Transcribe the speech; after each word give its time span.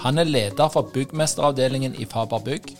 Han 0.00 0.16
er 0.16 0.24
leder 0.24 0.68
for 0.72 0.88
byggmesteravdelingen 0.94 1.92
i 2.00 2.06
Faber 2.08 2.40
Bygg, 2.40 2.70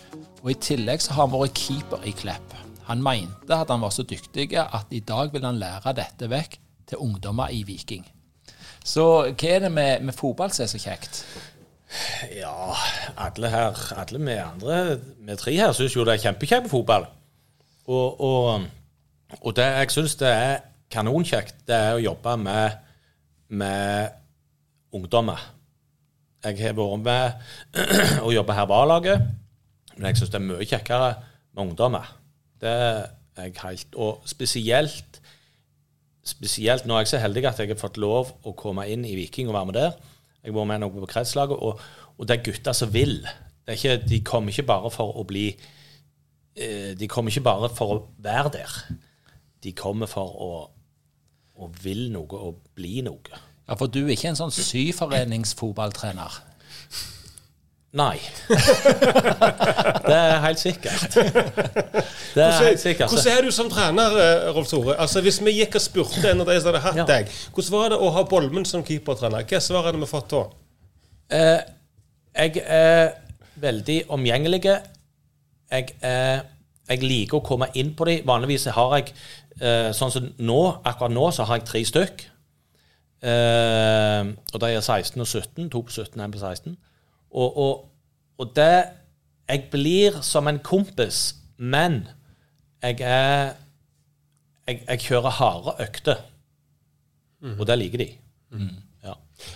og 0.41 0.47
i 0.51 0.55
tillegg 0.57 1.03
så 1.03 1.13
har 1.13 1.27
han 1.27 1.35
vært 1.35 1.59
keeper 1.59 2.07
i 2.09 2.13
Klepp. 2.17 2.55
Han 2.87 3.03
mente 3.05 3.53
at 3.53 3.69
han 3.69 3.83
var 3.83 3.93
så 3.93 4.01
dyktig 4.09 4.55
at 4.57 4.89
i 4.89 5.03
dag 5.05 5.29
vil 5.29 5.45
han 5.45 5.59
lære 5.61 5.93
dette 5.99 6.29
vekk 6.31 6.57
til 6.89 7.03
ungdommer 7.05 7.53
i 7.53 7.61
Viking. 7.67 8.07
Så 8.81 9.05
hva 9.29 9.51
er 9.51 9.61
det 9.67 9.71
med, 9.71 10.01
med 10.01 10.17
fotball 10.17 10.49
som 10.49 10.65
er 10.65 10.73
så 10.73 10.81
kjekt? 10.81 11.21
Ja, 12.33 12.73
alle 13.21 13.53
her, 13.53 13.85
alle 14.01 14.25
vi 14.25 14.41
andre, 14.41 14.81
vi 15.21 15.37
tre 15.37 15.53
her, 15.59 15.77
syns 15.77 15.93
jo 15.93 16.07
det 16.07 16.17
er 16.17 16.25
kjempekjekt 16.25 16.65
med 16.65 16.73
fotball. 16.73 17.05
Og, 17.85 18.21
og, 18.31 18.67
og 19.37 19.57
det 19.61 19.69
jeg 19.69 19.93
syns 19.93 20.17
det 20.25 20.33
er 20.41 20.59
kanonkjekt, 20.89 21.67
det 21.69 21.77
er 21.77 22.01
å 22.01 22.05
jobbe 22.09 22.37
med, 22.49 22.81
med 23.61 24.21
ungdommer. 24.97 25.51
Jeg 26.41 26.57
har 26.57 26.73
vært 26.77 27.03
med 27.05 27.75
og 28.25 28.33
jobba 28.33 28.57
her 28.57 28.69
på 28.69 28.77
A-laget, 28.81 29.25
men 29.97 30.07
jeg 30.09 30.17
syns 30.17 30.31
det 30.33 30.39
er 30.39 30.47
mye 30.47 30.65
kjekkere 30.65 31.09
med 31.53 31.63
ungdommer. 31.67 32.07
Det 32.61 32.71
er 32.71 33.45
jeg 33.45 33.57
helt 33.61 33.95
Og 33.95 34.23
spesielt 34.29 35.21
spesielt 36.27 36.85
nå 36.85 36.95
er 36.95 37.05
jeg 37.05 37.13
så 37.13 37.21
heldig 37.21 37.45
at 37.49 37.59
jeg 37.61 37.71
har 37.71 37.79
fått 37.79 37.99
lov 38.01 38.33
å 38.45 38.53
komme 38.57 38.85
inn 38.89 39.05
i 39.07 39.15
Viking 39.17 39.49
og 39.49 39.55
være 39.57 39.69
med 39.69 39.77
der. 39.77 39.95
Jeg 40.41 40.51
har 40.51 40.57
vært 40.57 40.69
med 40.71 40.81
noe 40.83 41.03
på 41.03 41.09
kretslaget, 41.09 41.57
og, 41.57 41.81
og, 42.17 42.25
det 42.27 42.37
er 42.37 42.43
gutter 42.45 42.77
som 42.77 42.91
vil. 42.93 43.19
Ikke, 43.69 43.97
de 44.01 44.21
kommer 44.25 44.53
ikke 44.53 44.67
bare 44.69 44.91
for 44.93 45.17
å 45.17 45.23
bli 45.27 45.47
eh, 45.51 46.91
De 46.97 47.07
kommer 47.09 47.31
ikke 47.31 47.45
bare 47.45 47.69
for 47.73 47.95
å 47.95 47.99
være 48.21 48.53
der. 48.57 48.77
De 49.61 49.73
kommer 49.77 50.09
for 50.09 50.33
å, 50.45 50.51
å 51.61 51.69
vil 51.83 52.07
noe 52.13 52.41
og 52.49 52.61
bli 52.77 53.01
noe. 53.05 53.41
Ja, 53.71 53.75
For 53.79 53.87
du 53.87 54.01
er 54.03 54.11
ikke 54.17 54.27
en 54.33 54.35
sånn 54.35 54.51
syforeningsfotballtrener? 54.51 56.41
Nei. 57.95 58.17
det 60.07 60.15
er 60.15 60.37
helt 60.45 60.59
sikkert. 60.59 61.15
Det 61.15 62.43
er 62.43 62.53
helt 62.63 62.79
sikkert. 62.79 63.11
Hvordan 63.11 63.31
er 63.31 63.47
du 63.47 63.51
som 63.51 63.67
trener, 63.71 64.15
eh, 64.19 64.49
Rolf 64.55 64.69
Tore? 64.71 64.95
Altså, 64.99 65.21
Hvis 65.23 65.41
vi 65.43 65.57
gikk 65.57 65.75
og 65.79 65.83
spurte 65.83 66.23
en 66.31 66.43
av 66.43 66.47
de 66.51 66.55
som 66.59 66.71
hadde 66.71 66.83
hatt 66.85 66.99
Ja. 67.01 67.05
deg, 67.07 67.31
hvordan 67.55 67.71
var 67.75 67.89
det 67.91 67.99
å 67.99 68.11
ha 68.15 68.23
Bolmen 68.23 68.65
som 68.67 68.83
keepertrener? 68.87 69.43
Hva 69.47 69.59
svar 69.63 69.87
hadde 69.87 69.99
vi 69.99 70.07
fått 70.07 70.31
da? 70.31 70.43
Eh, 71.31 71.59
jeg 72.35 72.63
er 72.63 73.13
veldig 73.59 73.99
omgjengelig. 74.09 74.63
Jeg, 75.71 75.95
eh, 76.03 76.39
jeg 76.89 77.03
liker 77.03 77.39
å 77.39 77.43
komme 77.45 77.67
inn 77.75 77.93
på 77.95 78.05
dem. 78.07 78.25
Vanligvis 78.27 78.67
har 78.71 78.97
jeg 78.99 79.13
eh, 79.61 79.91
Sånn 79.95 80.11
som 80.11 80.31
nå, 80.39 80.61
akkurat 80.83 81.11
nå, 81.11 81.27
så 81.31 81.43
har 81.47 81.59
jeg 81.59 81.67
tre 81.67 81.83
stykk. 81.87 82.27
Eh, 83.21 84.33
og 84.53 84.61
de 84.61 84.69
er 84.73 84.79
16 84.81 85.21
og 85.21 85.27
17. 85.27 85.69
To 85.69 85.81
på 85.81 85.91
17 85.91 86.21
én 86.21 86.31
på 86.31 86.39
16. 86.39 86.77
Og, 87.31 87.57
og, 87.57 87.89
og 88.37 88.55
det 88.55 88.83
Jeg 89.49 89.67
blir 89.71 90.21
som 90.21 90.47
en 90.47 90.59
kompis, 90.59 91.35
men 91.57 92.07
jeg 92.81 93.01
er 93.01 93.53
Jeg, 94.67 94.83
jeg 94.87 94.99
kjører 94.99 95.29
harde 95.29 95.73
økter. 95.83 96.15
Og 97.59 97.67
det 97.67 97.77
liker 97.77 97.97
de. 97.97 98.09
Ja. 98.53 98.65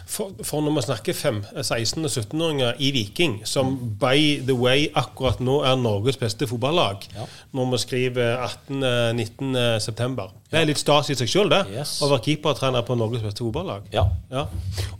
For, 0.05 0.31
for 0.43 0.61
når 0.61 0.75
vi 0.75 0.81
snakker 0.85 1.13
fem, 1.17 1.39
16- 1.55 2.05
og 2.05 2.11
17-åringer 2.13 2.73
i 2.79 2.91
Viking, 2.95 3.39
som 3.47 3.75
by 4.01 4.41
the 4.45 4.53
way 4.55 4.87
akkurat 4.95 5.39
nå 5.43 5.59
er 5.65 5.75
Norges 5.81 6.17
beste 6.21 6.47
fotballag, 6.47 7.07
Ja. 7.15 7.25
når 7.53 7.71
vi 7.71 7.77
skriver 7.83 8.37
18.-19. 8.69 9.79
september 9.79 10.31
Det 10.51 10.59
er 10.61 10.65
litt 10.69 10.79
stas 10.79 11.09
i 11.11 11.15
seg 11.17 11.27
sjøl, 11.31 11.49
det. 11.51 11.61
Yes. 11.73 11.97
Å 12.05 12.09
være 12.11 12.23
keepertrener 12.29 12.85
på 12.87 12.95
Norges 12.97 13.23
beste 13.25 13.43
fotballag. 13.43 13.87
ja. 13.93 14.05
Ja. 14.31 14.45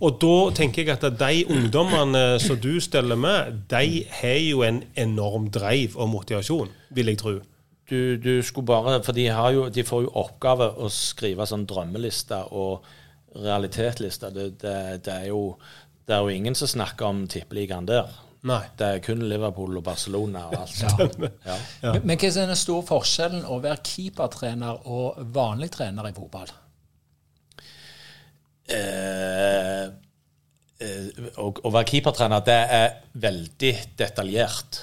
Og 0.02 0.20
da 0.22 0.52
tenker 0.56 0.84
jeg 0.86 0.96
at 0.98 1.06
de 1.20 1.46
ungdommene 1.50 2.40
som 2.40 2.58
du 2.60 2.80
steller 2.84 3.16
med, 3.16 3.62
de 3.72 4.06
har 4.22 4.40
jo 4.42 4.62
en 4.64 4.84
enorm 4.96 5.50
drive 5.52 5.96
og 5.96 6.10
motivasjon, 6.10 6.70
vil 6.92 7.06
jeg 7.14 7.18
tro. 7.22 7.40
du, 7.90 8.18
du 8.18 8.42
skulle 8.42 8.66
bare 8.66 9.04
For 9.04 9.14
de, 9.14 9.28
har 9.28 9.52
jo, 9.54 9.70
de 9.70 9.84
får 9.84 10.02
jo 10.08 10.12
oppgave 10.18 10.72
å 10.82 10.90
skrive 10.90 11.46
sånn 11.46 11.68
drømmelister 11.70 12.52
og 12.52 12.82
realitetsliste. 13.36 14.32
Det, 14.34 14.52
det, 14.62 14.78
det, 15.06 15.16
er 15.16 15.32
jo, 15.32 15.56
det 16.08 16.16
er 16.16 16.24
jo 16.24 16.36
ingen 16.36 16.56
som 16.58 16.72
snakker 16.72 17.10
om 17.10 17.26
tippeligaen 17.32 17.88
der. 17.90 18.12
Nei. 18.46 18.62
Det 18.78 18.88
er 18.88 19.02
kun 19.02 19.24
Liverpool 19.26 19.80
og 19.80 19.84
Barcelona 19.88 20.46
og 20.52 20.60
alt. 20.60 20.84
Ja. 20.84 21.56
Ja. 21.82 21.96
Men, 21.96 22.04
men 22.06 22.20
hva 22.22 22.30
er 22.30 22.52
den 22.52 22.60
store 22.60 22.86
forskjellen 22.86 23.48
å 23.50 23.58
være 23.64 23.82
keepertrener 23.86 24.86
og 24.86 25.18
vanlig 25.34 25.72
trener 25.74 26.12
i 26.12 26.14
fotball? 26.14 26.54
Eh, 28.70 29.84
eh, 30.82 31.10
å, 31.42 31.50
å 31.50 31.74
være 31.74 31.90
keepertrener, 31.90 32.46
det 32.46 32.60
er 32.78 32.88
veldig 33.26 33.74
detaljert. 33.98 34.82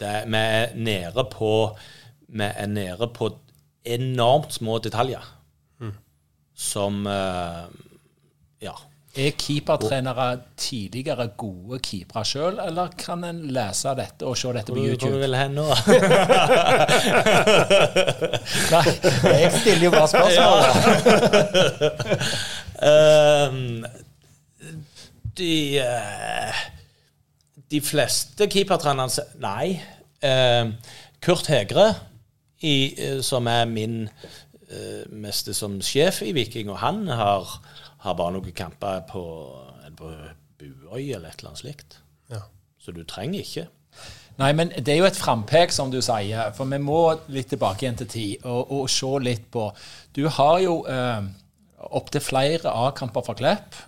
Det 0.00 0.08
er, 0.22 0.26
vi 0.28 0.42
er 0.60 0.74
nede 0.76 1.24
på 1.32 1.52
Vi 2.26 2.44
er 2.44 2.66
nede 2.68 3.06
på 3.14 3.30
enormt 3.86 4.56
små 4.56 4.80
detaljer. 4.82 5.35
Som 6.56 7.06
eh, 7.06 7.64
Ja. 8.64 8.72
Er 9.16 9.30
keepertrenere 9.32 10.40
tidligere 10.60 11.30
gode 11.40 11.78
keepere 11.80 12.24
sjøl, 12.28 12.58
eller 12.60 12.90
kan 13.00 13.22
en 13.24 13.38
lese 13.48 13.94
dette 13.96 14.26
og 14.28 14.36
se 14.36 14.50
dette 14.52 14.74
på 14.74 14.76
YouTube? 14.76 15.08
hvor 15.08 15.14
du 15.14 15.22
vil 15.22 15.36
hen 15.38 15.54
nå? 15.56 15.64
Nei, 18.74 18.82
jeg 19.40 19.52
stiller 19.56 19.84
jo 19.86 19.92
bare 19.94 20.08
spørsmål. 20.12 20.60
Ehm, 22.86 23.86
de 25.38 25.78
eh, 25.80 26.58
De 27.72 27.80
fleste 27.80 28.50
keepertrenerne 28.52 29.24
Nei. 29.40 29.78
Ehm, 30.20 30.74
Kurt 31.24 31.48
Hegre, 31.48 31.94
i, 32.60 32.92
eh, 33.00 33.22
som 33.24 33.48
er 33.48 33.64
min 33.64 34.10
uh, 34.72 35.04
meste 35.12 35.54
som 35.56 35.78
sjef 35.84 36.22
i 36.26 36.32
Viking, 36.36 36.70
og 36.72 36.80
han 36.82 37.06
har, 37.08 37.56
har 38.04 38.18
bare 38.18 38.36
noen 38.36 38.56
kamper 38.56 39.04
på, 39.10 39.22
er 39.86 39.94
på 39.96 40.12
Buøy 40.56 41.12
eller 41.14 41.30
et 41.30 41.40
eller 41.40 41.52
annet 41.52 41.62
slikt. 41.62 41.98
Ja. 42.32 42.44
Så 42.80 42.94
du 42.96 43.02
trenger 43.08 43.42
ikke. 43.42 43.66
Nei, 44.36 44.50
men 44.52 44.68
det 44.68 44.92
er 44.92 45.00
jo 45.00 45.08
et 45.08 45.16
frampek, 45.16 45.72
som 45.72 45.90
du 45.92 46.02
sier. 46.04 46.50
For 46.56 46.68
vi 46.68 46.78
må 46.82 47.00
litt 47.32 47.48
tilbake 47.54 47.86
igjen 47.86 47.96
til 48.02 48.08
tid 48.12 48.44
og, 48.44 48.72
og 48.76 48.90
se 48.92 49.08
litt 49.24 49.46
på 49.52 49.70
Du 50.12 50.26
har 50.28 50.58
jo 50.60 50.74
eh, 50.92 51.28
opptil 51.96 52.20
flere 52.20 52.72
A-kamper 52.72 53.24
fra 53.24 53.36
Klepp. 53.38 53.78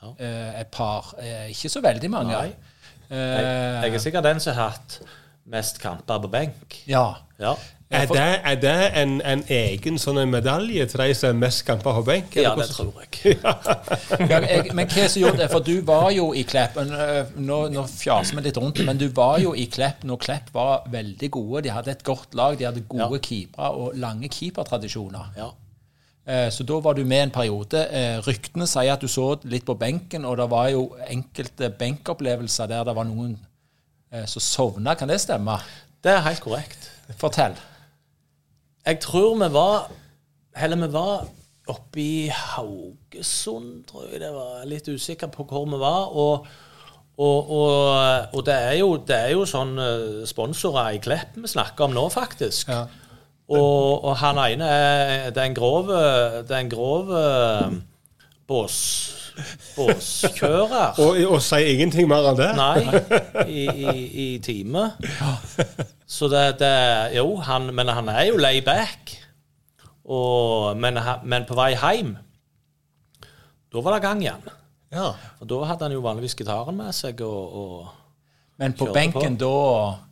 Ja. 0.00 0.14
Eh, 0.16 0.60
et 0.62 0.72
par. 0.72 1.12
Eh, 1.20 1.50
ikke 1.52 1.68
så 1.72 1.84
veldig 1.84 2.10
mange. 2.14 2.32
Nei. 2.32 2.48
Jeg, 2.48 2.78
Eh, 3.08 3.84
jeg 3.84 3.94
er 3.94 3.98
sikkert 3.98 4.26
den 4.26 4.40
som 4.40 4.52
har 4.54 4.74
hatt 4.74 4.98
mest 5.50 5.80
kamper 5.82 6.20
på 6.24 6.28
benk. 6.30 6.82
ja. 6.86 7.08
Ja. 7.40 7.52
Er 7.90 8.04
det, 8.10 8.22
er 8.44 8.56
det 8.60 8.72
en, 9.00 9.12
en 9.24 9.42
egen 9.48 9.94
sånn 9.96 10.18
en 10.20 10.28
medalje 10.28 10.84
til 10.90 11.00
de 11.00 11.14
som 11.16 11.28
er 11.30 11.36
mest 11.38 11.62
kamper 11.64 11.94
på 11.96 12.02
benk? 12.04 12.34
ja, 12.36 12.50
det 12.58 12.66
tror 12.68 12.98
jeg. 13.00 13.38
Ja, 14.28 14.40
jeg, 14.44 14.74
men 14.76 14.90
hva 14.92 15.06
som 15.08 15.22
gjorde 15.22 15.38
det? 15.40 15.46
For 15.52 15.64
du 15.64 15.78
var 15.88 16.10
jo 16.12 16.26
i 16.36 16.42
Klepp 16.44 16.76
øh, 16.82 17.30
Nå, 17.40 17.60
nå 17.72 17.86
fjaser 17.88 18.36
vi 18.36 18.44
litt 18.44 18.58
rundt 18.60 18.82
men 18.84 18.98
du 19.00 19.06
var 19.16 19.38
jo 19.40 19.54
i 19.56 19.64
Klepp 19.72 20.04
når 20.04 20.20
Klepp 20.26 20.50
var 20.52 20.84
veldig 20.92 21.30
gode. 21.38 21.62
De 21.64 21.72
hadde 21.72 21.94
et 21.94 22.04
godt 22.04 22.36
lag, 22.36 22.58
de 22.60 22.66
hadde 22.68 22.84
gode 22.92 23.08
Ja. 23.22 23.24
keepere 23.30 23.70
og 23.86 23.96
lange 23.96 24.28
keepertradisjoner. 24.36 25.32
Ja. 25.38 25.48
Eh, 26.28 26.50
Så 26.52 26.64
da 26.68 26.80
var 26.84 26.92
du 26.98 27.04
med 27.08 27.22
en 27.22 27.30
periode. 27.38 27.86
Eh, 27.88 28.18
Ryktene 28.26 28.66
sier 28.68 28.92
at 28.98 29.00
du 29.00 29.08
så 29.08 29.30
litt 29.48 29.64
på 29.64 29.78
benken, 29.80 30.26
og 30.28 30.36
det 30.42 30.50
var 30.52 30.68
jo 30.74 30.90
enkelte 31.08 31.70
benkopplevelser 31.78 32.68
der 32.68 32.84
det 32.84 32.94
var 33.00 33.08
noen 33.08 33.38
som 34.26 34.40
sovna. 34.44 34.94
Kan 34.94 35.08
det 35.08 35.20
stemme? 35.20 35.58
Det 36.04 36.12
er 36.12 36.24
helt 36.24 36.40
korrekt. 36.40 36.90
Fortell. 37.18 37.56
Jeg 38.86 39.00
tror 39.00 39.34
vi 39.36 39.48
var 39.52 39.90
Eller 40.56 40.76
vi 40.76 40.92
var 40.92 41.26
oppe 41.68 42.00
i 42.00 42.28
Haugesund, 42.32 43.84
tror 43.86 44.06
jeg 44.08 44.22
det 44.22 44.30
var. 44.32 44.64
Litt 44.64 44.88
usikker 44.88 45.28
på 45.28 45.44
hvor 45.44 45.66
vi 45.68 45.78
var. 45.78 46.08
Og, 46.16 46.46
og, 47.18 47.50
og, 47.50 47.82
og 48.32 48.46
det, 48.46 48.54
er 48.54 48.78
jo, 48.80 48.96
det 48.96 49.16
er 49.16 49.34
jo 49.34 49.44
sånn 49.46 49.76
eh, 49.82 50.24
sponsorer 50.26 50.96
i 50.96 51.02
Klepp 51.04 51.36
vi 51.36 51.50
snakker 51.50 51.86
om 51.86 51.94
nå, 51.94 52.06
faktisk. 52.14 52.72
Ja. 52.72 52.86
Og, 53.48 54.04
og 54.04 54.16
han 54.20 54.36
ene 54.42 54.66
er 54.68 55.30
Det 55.32 55.40
er 55.40 55.46
en 55.48 55.54
grov 55.56 55.86
Det 55.88 56.52
er 56.52 56.58
en 56.58 56.68
grov 56.68 57.12
eh, 57.16 57.78
bås, 58.48 58.80
båskjører. 59.76 60.98
Og, 61.02 61.18
og 61.28 61.40
sier 61.44 61.72
ingenting 61.74 62.08
mer 62.10 62.30
enn 62.30 62.38
det? 62.38 62.50
Nei, 62.58 62.78
i, 63.46 63.64
i, 63.68 63.94
i 64.24 64.28
time. 64.44 64.90
Så 66.08 66.30
det, 66.32 66.44
det 66.62 66.72
Jo, 67.18 67.36
han, 67.44 67.70
men 67.74 67.92
han 67.92 68.08
er 68.12 68.30
jo 68.30 68.40
lay 68.40 68.62
back. 68.64 69.14
Og, 70.08 70.76
men, 70.80 70.98
men 71.28 71.44
på 71.48 71.56
vei 71.58 71.74
hjem, 71.76 72.14
da 73.68 73.82
var 73.84 73.98
det 73.98 74.04
gang 74.06 74.22
igjen. 74.24 74.46
Ja. 74.94 75.10
Og 75.42 75.48
da 75.50 75.58
hadde 75.68 75.84
han 75.84 75.92
jo 75.92 76.04
vanligvis 76.04 76.36
gitaren 76.38 76.78
med 76.78 76.94
seg, 76.96 77.20
og, 77.20 77.56
og 77.60 77.88
Men 78.58 78.72
på 78.72 78.88
benken 78.88 79.20
benken 79.20 79.36
da 79.40 80.07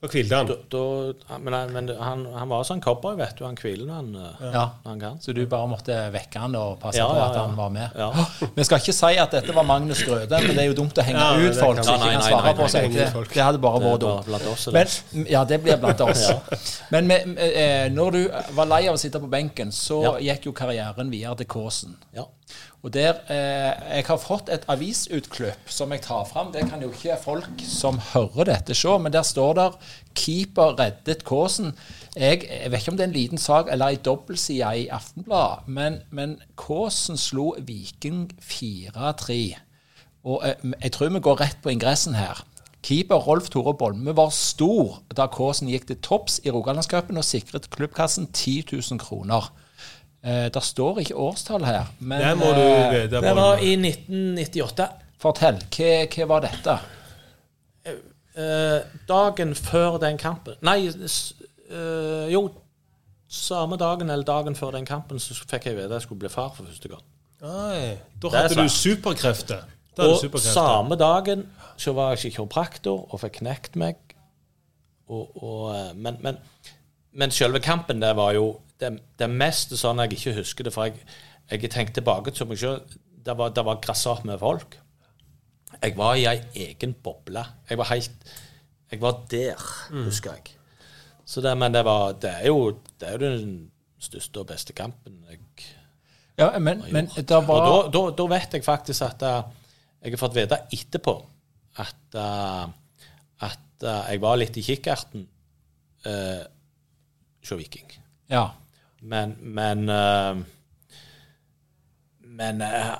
Og 0.00 0.12
hvilte 0.14 0.36
han. 0.36 0.46
da, 0.46 0.54
da, 0.70 1.38
Men, 1.42 1.52
han- 1.54 1.72
men 1.72 1.88
han, 1.98 2.20
han 2.32 2.48
var 2.48 2.62
sånn 2.62 2.80
cowboy, 2.80 3.16
vet 3.18 3.34
du. 3.36 3.44
Han 3.44 3.56
hviler 3.58 3.84
når 3.88 3.94
han, 3.94 4.14
eh, 4.14 4.52
Ja. 4.54 4.60
når 4.84 4.90
han 4.92 5.00
kan. 5.00 5.16
Så 5.20 5.32
du 5.34 5.40
bare 5.46 5.66
måtte 5.66 5.96
vekke 6.14 6.38
han 6.38 6.54
og 6.54 6.78
passe 6.78 6.98
Ja, 7.00 7.08
på 7.08 7.16
at 7.24 7.34
ja. 7.34 7.40
han 7.46 7.56
var 7.56 7.68
med? 7.68 7.90
Ja. 7.98 8.12
Vi 8.54 8.64
skal 8.64 8.78
ikke 8.78 8.94
si 8.94 9.18
at 9.18 9.30
dette 9.34 9.52
var 9.56 9.64
Magnus 9.64 10.04
Grøde, 10.06 10.30
men 10.30 10.54
det 10.54 10.58
er 10.62 10.68
jo 10.70 10.74
dumt 10.74 10.94
å 10.94 11.02
henge 11.02 11.18
Ja, 11.18 11.34
ut 11.50 11.56
folk 11.58 11.82
som 11.82 11.94
ikke 11.98 12.12
kan 12.12 12.22
svare 12.22 12.54
på 12.54 12.68
seg. 12.70 12.92
Det, 12.94 13.08
det 13.34 13.42
hadde 13.42 13.58
bare 13.58 13.80
vært 13.80 14.00
dumt. 14.00 15.26
Ja, 15.28 15.44
det 15.44 15.62
blir 15.64 15.76
blant 15.82 16.00
oss. 16.00 16.30
Men 16.92 17.06
med, 17.10 17.34
eh, 17.38 17.88
når 17.90 18.10
du 18.12 18.30
var 18.54 18.66
lei 18.66 18.86
av 18.88 18.94
å 18.94 18.98
sitte 19.02 19.18
på 19.18 19.28
benken, 19.28 19.72
så 19.74 20.02
Ja. 20.04 20.12
gikk 20.34 20.46
jo 20.46 20.52
karrieren 20.52 21.10
videre 21.10 21.34
til 21.36 21.46
Kåsen. 21.46 21.96
Ja. 22.14 22.22
Og 22.82 22.92
der, 22.94 23.14
eh, 23.28 23.96
Jeg 23.96 24.04
har 24.06 24.16
fått 24.16 24.48
et 24.48 24.64
avisutklipp 24.68 25.70
som 25.70 25.92
jeg 25.92 26.02
tar 26.02 26.24
fram. 26.24 26.52
Det 26.52 26.68
kan 26.70 26.82
jo 26.82 26.90
ikke 26.90 27.18
folk 27.22 27.62
som 27.66 27.98
hører 27.98 28.44
dette 28.44 28.74
se, 28.74 28.98
men 28.98 29.12
der 29.12 29.22
står 29.22 29.52
der 29.54 29.70
'Keeper 30.14 30.78
reddet 30.78 31.24
Kåsen'. 31.24 31.74
Jeg, 32.16 32.48
jeg 32.62 32.70
vet 32.70 32.80
ikke 32.80 32.90
om 32.90 32.96
det 32.96 33.04
er 33.04 33.08
en 33.08 33.20
liten 33.20 33.38
sak 33.38 33.66
eller 33.70 33.86
ei 33.86 33.96
dobbeltside 33.96 34.78
i 34.78 34.88
Aftenbladet, 34.88 35.68
men, 35.68 36.02
men 36.10 36.40
Kåsen 36.56 37.16
slo 37.16 37.54
Viking 37.58 38.30
4-3. 38.40 39.58
Og 40.24 40.42
eh, 40.48 40.72
jeg 40.82 40.92
tror 40.92 41.08
vi 41.08 41.20
går 41.20 41.40
rett 41.40 41.58
på 41.62 41.68
ingressen 41.68 42.14
her. 42.14 42.44
Keeper 42.82 43.16
Rolf 43.16 43.50
Tore 43.50 43.74
Bolme 43.74 44.16
var 44.16 44.30
stor 44.30 45.00
da 45.16 45.26
Kåsen 45.26 45.68
gikk 45.68 45.88
til 45.88 45.98
topps 46.02 46.40
i 46.44 46.50
Rogalandscupen 46.50 47.16
og 47.16 47.26
sikret 47.26 47.70
klubbkassen 47.70 48.28
10 48.32 48.64
000 48.72 48.98
kroner. 49.02 49.50
Eh, 50.24 50.48
det 50.50 50.62
står 50.66 50.98
ikke 51.04 51.14
årstall 51.14 51.64
her, 51.64 51.86
men 52.00 52.20
Det 52.20 52.32
må 52.40 52.48
du 52.56 52.60
eh, 52.60 52.90
vite. 52.94 53.20
Det 53.22 53.34
var 53.38 53.58
i 53.62 53.74
1998. 53.76 54.88
fortell. 55.22 55.60
Hva, 55.70 55.92
hva 56.14 56.26
var 56.32 56.40
dette? 56.46 56.78
Eh, 58.38 58.80
dagen 59.08 59.54
før 59.58 59.96
den 59.98 60.18
kampen 60.20 60.54
Nei, 60.62 60.86
s- 61.06 61.32
eh, 61.70 62.28
jo. 62.32 62.44
Samme 63.28 63.76
dagen 63.76 64.08
eller 64.10 64.24
dagen 64.24 64.54
før 64.56 64.70
den 64.72 64.86
kampen 64.86 65.18
så 65.20 65.34
fikk 65.34 65.66
jeg 65.66 65.76
vite 65.76 65.84
at 65.90 65.96
jeg 65.98 66.02
skulle 66.06 66.18
bli 66.22 66.28
far 66.32 66.52
for 66.56 66.64
første 66.64 66.88
gang. 66.88 67.02
Nei, 67.42 67.98
da 68.22 68.28
hadde 68.32 68.54
du 68.62 68.68
superkrefter. 68.72 69.64
Da 69.96 70.02
Og 70.06 70.20
superkrefter. 70.22 70.54
samme 70.54 70.96
dagen 70.96 71.46
så 71.76 71.92
var 71.92 72.14
jeg 72.14 72.18
ikke 72.24 72.36
kiropraktor 72.38 73.04
og 73.12 73.20
fikk 73.20 73.40
knekt 73.42 73.76
meg. 73.76 73.96
Og, 75.08 75.28
og, 75.42 75.74
eh, 75.76 75.92
men, 75.94 76.16
men, 76.22 76.38
men 77.18 77.34
selve 77.34 77.60
kampen, 77.62 78.02
det 78.02 78.12
var 78.16 78.34
jo 78.36 78.50
det, 78.78 78.92
det 79.18 79.28
meste 79.30 79.78
sånn 79.78 79.98
jeg 80.04 80.14
ikke 80.14 80.36
husker 80.38 80.68
det. 80.68 80.72
For 80.74 80.88
jeg, 80.88 81.00
jeg 81.50 81.70
tenkte 81.72 81.98
tilbake 81.98 82.34
til 82.34 82.46
meg 82.50 82.60
sjøl. 82.60 82.82
Det 83.26 83.34
var, 83.38 83.50
det 83.54 83.64
var 83.66 83.80
grassat 83.82 84.22
med 84.28 84.38
folk. 84.40 84.78
Jeg 85.82 85.96
var 85.98 86.18
i 86.18 86.28
ei 86.30 86.38
egen 86.68 86.94
boble. 87.04 87.42
Jeg 87.68 87.80
var 87.80 87.90
helt 87.92 88.30
Jeg 88.88 89.00
var 89.02 89.18
der, 89.30 89.64
husker 90.06 90.38
jeg. 90.38 90.54
Så 91.28 91.42
det, 91.44 91.52
men 91.58 91.74
det 91.74 91.84
var 91.84 92.14
Det 92.16 92.30
er 92.30 92.46
jo, 92.46 92.78
det 93.00 93.08
er 93.08 93.18
jo 93.18 93.18
den 93.18 93.70
største 94.00 94.40
og 94.40 94.46
beste 94.48 94.72
kampen 94.72 95.18
jeg 95.28 95.42
Ja, 96.38 96.52
men, 96.58 96.84
men 96.92 97.10
var... 97.28 97.50
og 97.50 97.66
da, 97.66 97.98
da, 97.98 98.02
da 98.14 98.26
vet 98.30 98.54
jeg 98.54 98.64
faktisk 98.64 99.02
at 99.02 99.22
eh, 99.26 99.40
jeg 100.04 100.14
har 100.14 100.20
fått 100.20 100.36
vite 100.36 100.60
etterpå 100.72 101.14
at, 101.82 102.14
eh, 102.14 102.68
at 103.48 103.82
eh, 103.82 104.12
jeg 104.12 104.22
var 104.22 104.38
litt 104.38 104.56
i 104.56 104.62
kikkerten 104.62 105.26
uh, 106.06 106.44
hos 107.50 107.60
Viking. 107.60 107.92
Ja. 108.30 108.50
Men 109.00 109.36
Men, 109.40 109.88
eh, 109.88 110.36
men 112.20 112.62
eh, 112.62 112.94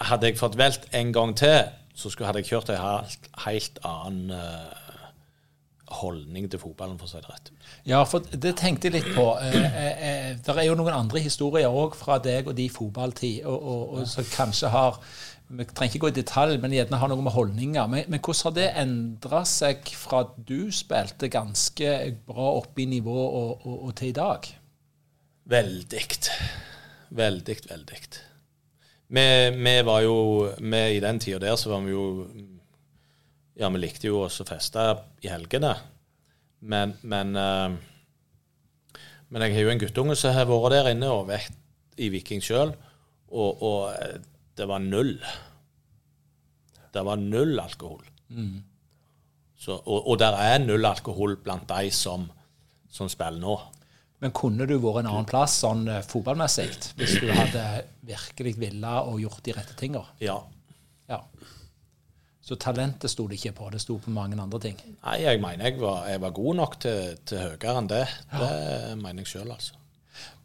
hadde 0.00 0.26
jeg 0.26 0.38
fått 0.38 0.58
valgt 0.58 0.88
en 0.92 1.12
gang 1.12 1.36
til, 1.36 1.68
så 1.94 2.10
skulle, 2.10 2.26
hadde 2.26 2.42
jeg 2.42 2.52
kjørt 2.52 2.70
en 2.72 2.80
helt, 2.80 3.28
helt 3.44 3.78
annen 3.84 4.30
eh, 4.30 4.78
holdning 5.92 6.48
til 6.50 6.60
fotballen, 6.60 6.98
for 6.98 7.06
å 7.06 7.10
si 7.10 7.20
det 7.20 7.28
rett. 7.28 7.50
ja, 7.86 8.02
for 8.08 8.24
det 8.32 8.54
tenkte 8.56 8.88
jeg 8.88 8.94
litt 8.96 9.10
på. 9.14 9.26
Det 9.42 10.54
er 10.56 10.64
jo 10.64 10.74
noen 10.74 10.94
andre 10.94 11.20
historier 11.20 11.68
òg 11.68 11.94
fra 11.96 12.16
deg 12.18 12.48
og 12.48 12.56
de 12.56 12.68
fotballtid, 12.72 13.44
og, 13.44 13.60
og, 13.62 13.82
og 13.98 14.08
som 14.08 14.24
kanskje 14.24 14.72
har 14.72 14.98
Vi 15.52 15.66
trenger 15.68 15.92
ikke 15.92 16.06
gå 16.06 16.10
i 16.12 16.16
detalj, 16.16 16.56
men 16.62 16.72
gjerne 16.72 16.96
har 16.96 17.10
noe 17.12 17.24
med 17.24 17.34
holdninger. 17.34 17.88
Men, 17.92 18.06
men 18.08 18.20
hvordan 18.24 18.46
har 18.48 18.54
det 18.56 18.68
endra 18.80 19.42
seg 19.48 19.90
fra 20.00 20.22
at 20.24 20.34
du 20.48 20.70
spilte 20.72 21.28
ganske 21.32 21.90
bra 22.24 22.46
oppe 22.62 22.84
i 22.84 22.88
nivå 22.88 23.16
og, 23.26 23.66
og, 23.68 23.74
og 23.88 23.94
til 23.98 24.12
i 24.12 24.16
dag? 24.16 24.48
Veldig. 25.52 26.02
Veldig, 27.12 27.56
veldig. 27.68 28.00
Vi, 29.12 29.26
vi 29.58 29.76
var 29.84 30.00
jo 30.06 30.16
vi 30.56 30.82
I 30.96 31.00
den 31.04 31.20
tida 31.20 31.42
der 31.42 31.56
så 31.60 31.74
var 31.74 31.84
vi 31.84 31.92
jo 31.92 32.06
Ja, 33.60 33.68
vi 33.68 33.82
likte 33.82 34.08
jo 34.08 34.22
også 34.24 34.46
å 34.46 34.48
feste 34.48 34.86
i 35.20 35.28
helgene. 35.28 35.74
Men, 36.64 36.94
men 37.02 37.36
eh, 37.36 37.74
Men 39.28 39.44
jeg 39.44 39.54
har 39.56 39.66
jo 39.66 39.72
en 39.72 39.80
guttunge 39.80 40.16
som 40.16 40.32
har 40.32 40.48
vært 40.48 40.72
der 40.78 40.92
inne 40.94 41.12
og 41.12 41.28
vært 41.28 41.52
i 42.00 42.08
Viking 42.12 42.40
sjøl, 42.44 42.72
og, 43.28 43.62
og 43.62 43.92
eh, 43.92 44.20
det 44.58 44.66
var 44.68 44.82
null. 44.84 45.16
Det 46.92 47.02
var 47.06 47.16
null 47.20 47.60
alkohol. 47.60 48.04
Så, 49.62 49.76
og, 49.76 50.08
og 50.10 50.18
der 50.20 50.36
er 50.42 50.58
null 50.62 50.84
alkohol 50.88 51.36
blant 51.44 51.68
de 51.70 51.90
som, 51.94 52.26
som 52.90 53.08
spiller 53.12 53.40
nå. 53.40 53.56
Men 54.22 54.30
kunne 54.34 54.66
du 54.70 54.76
vært 54.78 55.02
en 55.02 55.10
annen 55.10 55.26
plass 55.26 55.56
sånn 55.64 55.86
eh, 55.90 56.02
fotballmessig, 56.06 56.68
hvis 56.98 57.16
du 57.22 57.26
hadde 57.34 57.62
virkelig 58.06 58.54
villa 58.60 59.00
og 59.08 59.18
gjort 59.22 59.42
de 59.46 59.54
rette 59.56 59.74
tinga? 59.78 60.04
Ja. 60.22 60.36
Ja. 61.10 61.18
Så 62.42 62.58
talentet 62.58 63.10
sto 63.10 63.26
det 63.30 63.40
ikke 63.40 63.54
på, 63.58 63.70
det 63.74 63.80
sto 63.82 63.96
på 64.02 64.14
mange 64.14 64.38
andre 64.38 64.60
ting. 64.62 64.78
Nei, 65.02 65.16
jeg 65.24 65.42
mener 65.42 65.70
jeg 65.70 65.78
var, 65.82 66.06
jeg 66.10 66.22
var 66.22 66.34
god 66.38 66.58
nok 66.60 66.78
til, 66.82 67.16
til 67.26 67.42
høyere 67.42 67.76
enn 67.80 67.90
det. 67.90 68.02
Det 68.34 68.52
mener 69.02 69.22
jeg 69.24 69.32
sjøl, 69.32 69.50
altså. 69.54 69.78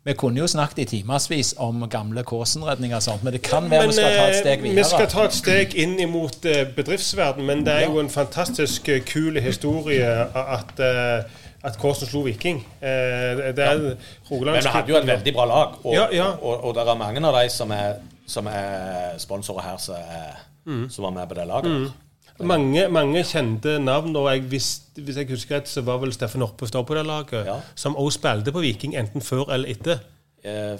Vi 0.07 0.13
kunne 0.15 0.39
jo 0.39 0.47
snakket 0.47 0.79
i 0.79 0.85
timevis 0.85 1.49
om 1.59 1.81
gamle 1.91 2.23
Kåsen-redninger 2.23 2.95
og 2.95 3.03
sånt, 3.03 3.23
men 3.27 3.33
det 3.35 3.41
kan 3.43 3.65
være 3.71 3.89
vi 3.89 3.97
skal 3.97 4.13
ta 4.15 4.23
et 4.23 4.35
eh, 4.35 4.39
steg 4.39 4.61
videre. 4.63 4.77
Vi 4.77 4.85
skal 4.87 5.09
ta 5.11 5.25
et 5.27 5.35
steg 5.35 5.75
inn 5.83 5.97
imot 5.99 6.45
eh, 6.47 6.61
bedriftsverden, 6.77 7.43
men 7.49 7.65
det 7.67 7.73
er 7.73 7.89
jo 7.89 7.99
en 7.99 8.09
fantastisk 8.09 8.87
eh, 8.93 9.01
kul 9.03 9.35
historie 9.43 10.07
at, 10.07 10.79
at 10.79 11.79
Kåsen 11.81 12.07
slo 12.07 12.23
Viking. 12.23 12.63
Eh, 12.79 13.43
det 13.57 13.65
er 13.67 13.83
Rogalands 14.31 14.63
Men 14.63 14.63
vi 14.63 14.75
hadde 14.77 14.93
jo 14.95 14.99
et 15.01 15.07
veldig 15.11 15.33
bra 15.35 15.45
lag, 15.51 15.75
og, 15.83 15.93
Ja, 15.93 16.07
ja. 16.15 16.29
og, 16.39 16.63
og, 16.63 16.75
det 16.79 16.87
er 16.87 16.99
mange 17.03 17.27
av 17.27 17.41
de 17.41 17.49
som 17.51 17.71
er, 17.75 17.99
som 18.27 18.47
er 18.47 19.17
sponsorer 19.19 19.71
her, 19.71 19.77
som, 19.77 19.95
er, 19.99 20.43
Mm. 20.67 20.89
som 20.91 21.03
var 21.03 21.11
med 21.15 21.27
på 21.29 21.35
det 21.35 21.47
laget. 21.47 21.91
Mange, 22.39 22.87
mange 22.89 23.23
kjente 23.23 23.79
navn, 23.79 24.15
og 24.15 24.27
jeg 24.31 24.43
visste, 24.51 25.01
hvis 25.01 25.17
jeg 25.17 25.29
husker 25.29 25.55
rett, 25.57 25.67
så 25.71 25.81
var 25.81 25.97
vel 26.03 26.13
Steffen 26.13 26.41
Oppestad 26.45 26.85
på 26.85 26.95
det 26.95 27.05
laget, 27.05 27.45
Ja. 27.45 27.59
som 27.75 27.95
også 27.95 28.19
spilte 28.19 28.51
på 28.51 28.59
Viking 28.61 28.95
enten 28.95 29.21
før 29.21 29.53
eller 29.53 29.69
etter. 29.69 29.99
Eh, 30.43 30.77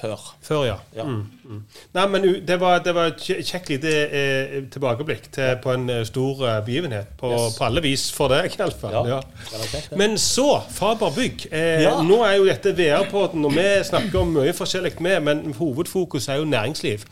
før. 0.00 0.20
Før, 0.46 0.64
ja. 0.66 0.74
Ja. 0.96 1.04
Mm, 1.04 1.24
mm. 1.44 1.62
Nei, 1.94 2.06
men 2.12 2.26
det 2.46 2.56
var, 2.60 2.78
det 2.84 2.94
var 2.94 3.10
et 3.10 3.22
kjekt 3.46 3.68
lite 3.72 3.92
eh, 4.06 4.52
tilbakeblikk 4.70 5.26
til, 5.34 5.56
på 5.64 5.72
en 5.74 5.88
eh, 5.90 6.04
stor 6.06 6.42
eh, 6.48 6.58
begivenhet. 6.66 7.10
På, 7.18 7.32
Yes. 7.32 7.56
på 7.58 7.64
alle 7.66 7.82
vis 7.82 8.04
for 8.14 8.28
deg, 8.32 8.54
iallfall. 8.58 8.94
Ja, 8.94 9.18
Ja. 9.18 9.96
Men 9.98 10.14
så, 10.18 10.60
Faber 10.70 11.10
Bygg. 11.16 11.48
Eh, 11.52 11.82
Ja. 11.82 11.96
Nå 12.02 12.20
er 12.24 12.36
jo 12.38 12.46
dette 12.46 12.72
VR-poden, 12.78 13.44
og 13.44 13.52
vi 13.56 13.66
snakker 13.84 14.20
om 14.22 14.32
mye 14.38 14.52
forskjellig 14.56 14.94
med, 15.04 15.20
men 15.22 15.54
hovedfokus 15.58 16.28
er 16.28 16.40
jo 16.42 16.44
næringsliv. 16.44 17.04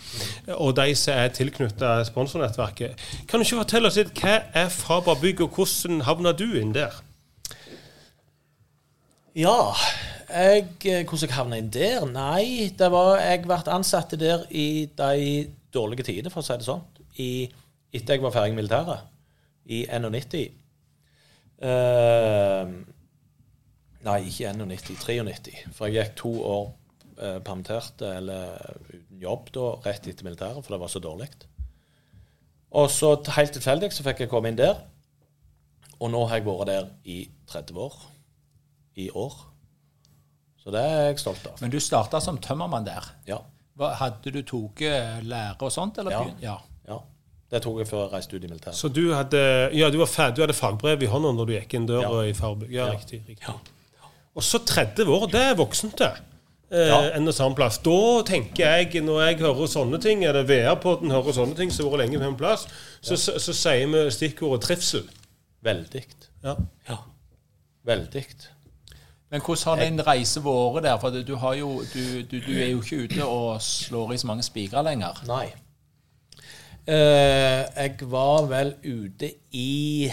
Og 0.56 0.76
de 0.76 0.94
som 0.94 1.14
er 1.14 1.28
tilknyttet 1.34 2.06
sponsornettverket. 2.06 2.96
Kan 3.28 3.40
du 3.40 3.44
ikke 3.44 3.62
fortelle 3.64 3.88
oss 3.90 3.96
litt, 3.98 4.14
hva 4.20 4.38
er 4.54 4.68
Faber 4.72 5.14
Bygg, 5.20 5.40
og 5.46 5.56
hvordan 5.58 6.00
havna 6.06 6.32
du 6.32 6.46
inn 6.60 6.72
der? 6.74 6.94
Ja, 9.36 9.74
jeg, 10.32 10.62
eh, 10.88 11.02
hvordan 11.04 11.28
jeg 11.28 11.36
havna 11.36 11.56
inn 11.60 11.68
der? 11.68 12.06
Nei, 12.08 12.72
det 12.72 12.86
var, 12.88 13.18
jeg 13.20 13.42
ble 13.44 13.58
ansatt 13.68 14.14
der 14.16 14.46
i 14.48 14.88
de 14.96 15.26
dårlige 15.76 16.06
tidene, 16.08 16.32
for 16.32 16.40
å 16.40 16.46
si 16.46 16.56
det 16.56 16.64
sånn. 16.64 16.86
Etter 17.92 18.16
jeg 18.16 18.24
var 18.24 18.32
ferdig 18.32 18.54
med 18.54 18.62
militæret, 18.62 19.10
i 19.68 19.82
91. 19.92 20.56
Uh, 21.60 22.72
Nei, 24.08 24.16
ikke 24.30 24.56
91. 24.56 24.96
93. 25.04 25.54
For 25.76 25.90
jeg 25.90 25.98
gikk 25.98 26.16
to 26.22 26.32
år 26.40 26.66
uh, 27.20 27.38
permittert 27.44 28.08
eller 28.08 28.56
uten 28.88 29.20
jobb 29.20 29.52
da, 29.52 29.68
rett 29.84 30.08
etter 30.08 30.24
militæret, 30.24 30.64
for 30.64 30.78
det 30.78 30.80
var 30.80 30.96
så 30.96 31.04
dårlig. 31.04 31.28
Og 32.72 32.88
så 32.88 33.12
helt 33.36 33.56
tilfeldig 33.60 33.92
så 33.92 34.08
fikk 34.08 34.24
jeg 34.24 34.32
komme 34.32 34.48
inn 34.48 34.64
der. 34.64 34.80
Og 36.00 36.08
nå 36.08 36.24
har 36.24 36.40
jeg 36.40 36.48
vært 36.48 36.72
der 36.72 36.92
i 37.04 37.26
30 37.52 37.84
år. 37.84 38.04
I 38.96 39.10
år. 39.10 39.34
Så 40.62 40.72
det 40.74 40.80
er 40.82 41.02
jeg 41.10 41.18
stolt 41.22 41.44
av. 41.46 41.58
Men 41.62 41.70
du 41.70 41.78
starta 41.82 42.20
som 42.22 42.38
tømmermann 42.42 42.86
der. 42.88 43.04
Ja. 43.28 43.38
Hadde 44.00 44.32
du 44.32 44.40
tatt 44.42 44.80
lære 45.22 45.60
og 45.62 45.72
sånt? 45.74 45.98
Eller? 46.00 46.10
Ja. 46.16 46.24
ja. 46.42 46.56
ja. 46.88 46.98
Det 47.50 47.60
tok 47.62 47.78
jeg 47.82 47.86
før 47.90 48.06
jeg 48.06 48.12
reiste 48.16 48.36
ut 48.36 48.44
i 48.44 48.48
militæret. 48.50 48.74
Så 48.78 48.88
du 48.90 49.12
hadde, 49.14 49.42
ja, 49.76 49.90
du, 49.92 50.00
du 50.00 50.40
hadde 50.42 50.56
fagbrev 50.56 51.04
i 51.04 51.10
hånda 51.12 51.30
når 51.36 51.46
du 51.46 51.52
gikk 51.58 51.76
inn 51.78 51.86
døra 51.86 52.24
Ja. 52.24 52.30
i 52.30 52.34
Farbygg? 52.34 52.72
Ja, 52.74 52.86
Ja. 52.88 52.96
riktig. 52.96 53.20
riktig. 53.28 53.46
Ja. 53.46 53.54
Og 54.34 54.42
så 54.42 54.58
30 54.58 55.06
år, 55.12 55.28
det 55.30 55.42
er 55.52 55.54
voksent, 55.54 55.98
det. 55.98 56.10
Eh, 56.72 56.88
Ja. 56.88 56.98
En 57.14 57.28
og 57.28 57.34
samme 57.34 57.54
plass. 57.54 57.78
Da 57.78 58.22
tenker 58.26 58.64
jeg, 58.66 59.02
når 59.04 59.20
jeg 59.28 59.38
hører 59.44 59.66
sånne 59.70 60.00
ting, 60.02 60.24
er 60.24 60.32
det 60.32 60.48
VR-podden 60.48 61.10
hører 61.14 61.32
sånne 61.32 61.54
ting 61.56 61.70
som 61.70 61.86
har 61.86 61.92
vært 61.96 62.06
lenge 62.08 62.18
på 62.18 62.28
en 62.32 62.36
plass, 62.36 62.66
så, 63.00 63.14
så, 63.16 63.38
så 63.38 63.54
sier 63.54 63.86
vi 63.86 64.10
stikkordet 64.10 64.66
trivsel. 64.66 65.06
Veldig. 65.62 66.04
Ja. 66.42 66.56
Ja. 66.88 66.98
Veldig. 67.86 68.26
Men 69.30 69.42
hvordan 69.42 69.78
har 69.78 69.84
din 69.84 70.06
reise 70.06 70.40
vært 70.44 70.84
der? 70.86 70.98
For 71.02 71.10
du, 71.10 71.34
jo, 71.58 71.70
du, 71.94 72.02
du, 72.30 72.36
du 72.46 72.52
er 72.54 72.70
jo 72.70 72.82
ikke 72.82 73.04
ute 73.04 73.24
og 73.26 73.62
slår 73.62 74.12
i 74.14 74.18
så 74.22 74.26
mange 74.30 74.46
spikere 74.46 74.84
lenger. 74.86 75.22
Nei. 75.26 75.46
Eh, 76.86 77.62
jeg 77.66 77.96
var 78.06 78.46
vel 78.46 78.74
ute 78.84 79.32
i 79.50 80.10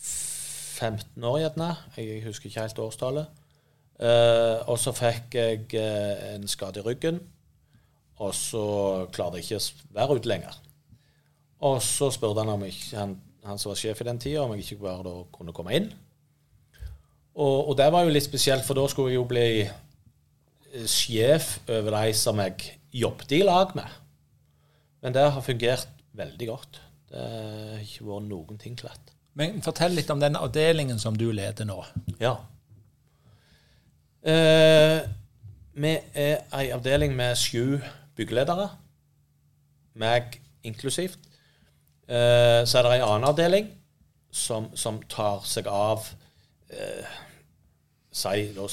15 0.00 1.24
år, 1.24 1.38
gjerne. 1.38 1.76
Jeg 1.96 2.24
husker 2.24 2.48
ikke 2.48 2.60
helt 2.64 2.78
årstallet. 2.78 3.26
Eh, 4.00 4.64
og 4.64 4.78
så 4.80 4.94
fikk 4.96 5.36
jeg 5.36 5.74
eh, 5.76 6.34
en 6.34 6.48
skade 6.48 6.80
i 6.80 6.86
ryggen. 6.86 7.20
Og 8.24 8.34
så 8.34 8.64
klarte 9.12 9.36
jeg 9.36 9.44
ikke 9.44 9.60
å 9.60 9.96
være 10.00 10.16
ute 10.16 10.28
lenger. 10.32 10.56
Og 11.68 11.82
så 11.84 12.08
spurte 12.12 12.40
han 12.40 12.54
om 12.54 12.64
ikke, 12.64 12.96
han, 12.96 13.18
han 13.44 13.60
som 13.60 13.74
var 13.74 13.80
sjef 13.80 14.00
i 14.00 14.08
den 14.08 14.20
tida, 14.20 14.40
om 14.46 14.56
jeg 14.56 14.64
ikke 14.64 14.86
bare 14.86 15.12
kunne 15.36 15.52
komme 15.56 15.76
inn. 15.76 15.92
Og, 17.34 17.70
og 17.70 17.76
det 17.78 17.88
var 17.92 18.04
jo 18.04 18.12
litt 18.14 18.26
spesielt, 18.26 18.66
for 18.66 18.78
da 18.78 18.86
skulle 18.90 19.12
jeg 19.12 19.20
jo 19.20 19.28
bli 19.30 19.46
eh, 19.62 20.86
sjef 20.88 21.58
over 21.68 21.94
de 21.94 22.14
som 22.18 22.40
jeg 22.42 22.74
jobbet 23.02 23.36
i 23.38 23.42
lag 23.46 23.74
med. 23.78 23.98
Men 25.00 25.14
det 25.16 25.30
har 25.32 25.44
fungert 25.46 25.88
veldig 26.18 26.48
godt. 26.48 26.80
Det 27.10 27.22
har 27.22 27.80
ikke 27.82 28.06
vært 28.06 28.28
noen 28.28 28.60
ting 28.60 28.76
klett. 28.78 29.14
Men 29.38 29.62
fortell 29.64 29.94
litt 29.96 30.10
om 30.10 30.20
den 30.20 30.36
avdelingen 30.36 30.98
som 30.98 31.16
du 31.16 31.30
leder 31.32 31.66
nå. 31.68 31.78
Ja. 32.20 32.34
Eh, 34.20 35.00
vi 35.80 35.96
er 36.18 36.42
ei 36.58 36.68
avdeling 36.74 37.14
med 37.16 37.38
sju 37.38 37.78
byggeledere, 38.18 38.66
meg 40.02 40.40
inklusivt. 40.66 41.18
Eh, 42.10 42.66
så 42.66 42.78
er 42.78 42.84
det 42.84 42.96
ei 42.98 43.04
annen 43.06 43.28
avdeling 43.30 43.70
som, 44.34 44.68
som 44.74 44.98
tar 45.08 45.46
seg 45.48 45.70
av 45.70 46.02
eh, 46.02 46.29
si 48.12 48.44
da, 48.56 48.66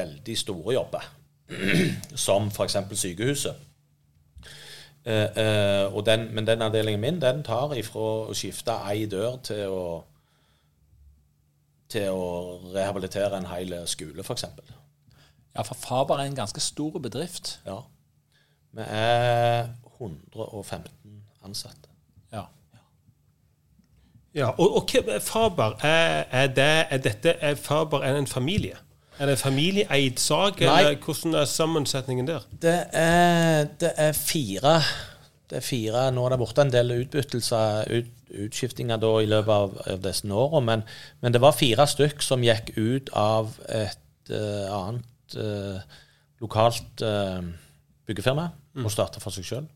veldig 0.00 0.38
store 0.38 0.74
jobber, 0.74 1.04
som 2.26 2.48
f.eks. 2.52 2.76
sykehuset. 2.92 3.68
Eh, 5.04 5.28
eh, 5.36 5.94
og 5.94 6.06
den, 6.06 6.28
men 6.34 6.46
den 6.46 6.62
avdelingen 6.62 7.00
min 7.00 7.20
den 7.20 7.42
tar 7.42 7.74
ifra 7.74 8.04
å 8.30 8.34
skifte 8.38 8.76
ei 8.86 9.08
dør 9.10 9.40
til 9.42 9.74
å 9.74 9.84
til 11.92 12.08
å 12.08 12.72
rehabilitere 12.72 13.36
en 13.36 13.50
hel 13.50 13.74
skole, 13.90 14.24
f.eks. 14.24 14.46
Ja, 15.52 15.64
for 15.66 15.76
Faber 15.76 16.22
er 16.22 16.30
en 16.30 16.38
ganske 16.38 16.60
stor 16.64 16.96
bedrift. 17.04 17.58
Ja. 17.66 17.82
Vi 18.72 18.86
er 18.86 19.68
115 19.98 21.18
ansatte. 21.44 21.91
Ja. 24.34 24.48
Og, 24.56 24.76
og 24.76 24.88
hva- 24.90 25.18
Faber, 25.20 25.76
er, 25.84 26.24
er, 26.30 26.46
det, 26.56 26.70
er 26.90 27.02
dette 27.04 27.36
er 27.40 27.54
Faber 27.60 28.04
er 28.06 28.16
en 28.16 28.26
familie? 28.26 28.78
Er 29.18 29.28
det 29.28 29.36
en 29.36 29.42
familieeid 29.42 30.18
sak, 30.18 30.62
eller 30.62 30.96
hvordan 31.04 31.34
er 31.36 31.44
sammensetningen 31.44 32.26
der? 32.26 32.46
Det 32.62 32.78
er, 32.92 33.64
det 33.80 33.92
er 33.96 34.12
fire 34.16 34.78
det 35.52 35.58
er 35.60 35.64
fire, 35.66 36.06
Nå 36.16 36.24
er 36.24 36.32
det 36.32 36.38
borte 36.40 36.64
en 36.64 36.70
del 36.72 36.94
utbyttelser, 36.94 37.90
ut, 37.92 38.06
utskiftinger 38.46 38.96
da 38.96 39.10
i 39.20 39.26
løpet 39.28 39.52
av, 39.52 39.74
av 39.92 39.98
disse 40.06 40.24
årene, 40.32 40.64
men, 40.64 40.84
men 41.20 41.34
det 41.34 41.42
var 41.44 41.52
fire 41.52 41.84
stykk 41.86 42.24
som 42.24 42.44
gikk 42.46 42.72
ut 42.78 43.12
av 43.12 43.50
et 43.68 44.32
uh, 44.32 44.72
annet 44.72 45.36
uh, 45.36 46.00
lokalt 46.40 47.04
uh, 47.04 47.44
byggefirma 48.08 48.48
og 48.80 48.88
starta 48.94 49.20
for 49.20 49.36
seg 49.36 49.44
sjøl. 49.44 49.68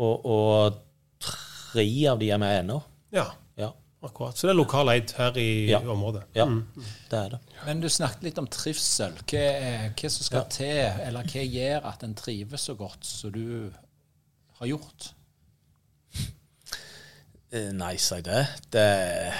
Og, 0.00 0.24
og 0.24 0.80
tre 1.20 1.84
av 2.08 2.24
de 2.24 2.32
er 2.32 2.40
med 2.40 2.62
ennå. 2.62 2.80
Ja, 3.14 3.28
Ja, 3.56 3.68
akkurat. 4.02 4.36
Så 4.36 4.48
det 4.48 4.52
er 4.54 4.58
lokaleid 4.58 5.12
her 5.16 5.36
i 5.38 5.46
Ja. 5.70 5.78
området. 5.78 6.24
ja 6.34 6.44
det 7.10 7.18
er 7.18 7.28
det. 7.36 7.38
Men 7.66 7.80
du 7.80 7.88
snakket 7.88 8.22
litt 8.26 8.38
om 8.42 8.46
trivsel. 8.50 9.14
Hva, 9.30 9.44
hva 9.94 10.10
som 10.10 10.26
skal 10.26 10.48
til, 10.50 10.82
eller 11.06 11.22
hva 11.30 11.44
gjør 11.46 11.86
at 11.92 12.02
en 12.04 12.14
trives 12.18 12.60
så 12.68 12.74
godt 12.74 13.06
som 13.06 13.32
du 13.32 13.70
har 14.58 14.66
gjort? 14.66 15.12
Eh, 17.54 17.70
Nei, 17.72 17.96
si 18.02 18.18
det. 18.26 18.46
det. 18.74 19.32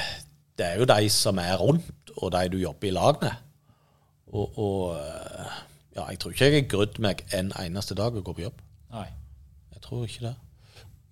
Det 0.59 0.67
er 0.67 0.79
jo 0.79 0.87
de 0.87 1.09
som 1.11 1.39
er 1.43 1.57
rundt, 1.59 2.11
og 2.17 2.31
de 2.33 2.45
du 2.53 2.59
jobber 2.63 2.87
i 2.89 2.95
lag 2.95 3.19
med. 3.23 3.33
Og, 4.35 4.59
og 4.59 4.97
eh, 4.97 5.57
ja, 5.97 6.05
jeg 6.11 6.19
tror 6.23 6.31
ikke 6.35 6.45
jeg 6.51 6.63
har 6.63 6.69
grudd 6.71 7.01
meg 7.03 7.25
en 7.35 7.51
eneste 7.59 7.95
dag 7.99 8.15
å 8.15 8.23
gå 8.23 8.35
på 8.39 8.45
jobb. 8.47 8.61
Nei. 8.95 9.09
Jeg 9.75 9.83
tror 9.83 10.05
ikke 10.07 10.29
det. 10.29 10.35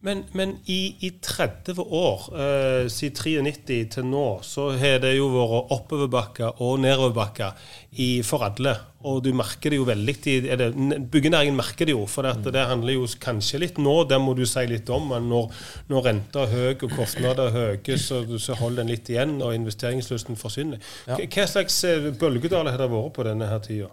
Men, 0.03 0.25
men 0.35 0.57
i, 0.67 0.97
i 1.07 1.13
30 1.23 1.79
år, 1.95 2.23
eh, 2.35 2.89
siden 2.91 3.47
93 3.47 3.77
til 3.95 4.07
nå, 4.11 4.23
så 4.43 4.65
har 4.75 4.97
det 5.05 5.13
jo 5.15 5.29
vært 5.31 5.69
oppoverbakker 5.77 6.59
og 6.65 6.81
nedoverbakker 6.83 7.53
i- 8.03 8.23
for 8.27 8.43
alle. 8.43 8.73
Og 9.07 9.21
du 9.23 9.29
merker 9.35 9.71
det 9.71 9.79
jo 9.79 9.85
veldig 9.87 10.15
det, 10.59 10.67
Byggenæringen 11.11 11.55
merker 11.55 11.87
det 11.87 11.95
jo, 11.95 12.03
for 12.11 12.27
det, 12.27 12.51
det 12.55 12.65
handler 12.67 12.97
jo 12.97 13.07
kanskje 13.23 13.61
litt 13.63 13.79
nå, 13.79 13.95
det 14.11 14.19
må 14.23 14.35
du 14.35 14.43
si 14.47 14.65
litt 14.67 14.91
om, 14.91 15.07
men 15.15 15.29
når, 15.31 15.55
når 15.91 16.05
renta 16.09 16.43
er 16.49 16.53
høy 16.57 16.75
og 16.83 16.97
kostnader 16.97 17.47
er 17.47 17.57
høye, 17.79 17.99
så, 17.99 18.25
så 18.43 18.59
holder 18.59 18.83
den 18.83 18.91
litt 18.97 19.07
igjen, 19.15 19.37
og 19.43 19.55
investeringslysten 19.55 20.35
forsvinner. 20.39 20.83
Ja. 21.07 21.15
Hva 21.21 21.31
hva 21.37 21.47
slags 21.55 21.79
eh, 21.87 22.11
bølgedal 22.19 22.67
har 22.75 22.83
det 22.83 22.91
vært 22.91 23.15
på 23.21 23.29
denne 23.31 23.47
her 23.55 23.63
tida? 23.63 23.93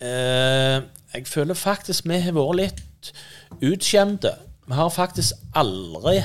Eh, 0.00 0.78
jeg 1.16 1.26
føler 1.28 1.56
faktisk 1.56 2.06
vi 2.08 2.20
har 2.24 2.36
vært 2.36 2.56
litt 2.60 3.12
utskjemte. 3.64 4.36
Vi 4.70 4.76
har 4.78 4.90
faktisk 4.94 5.34
aldri 5.58 6.20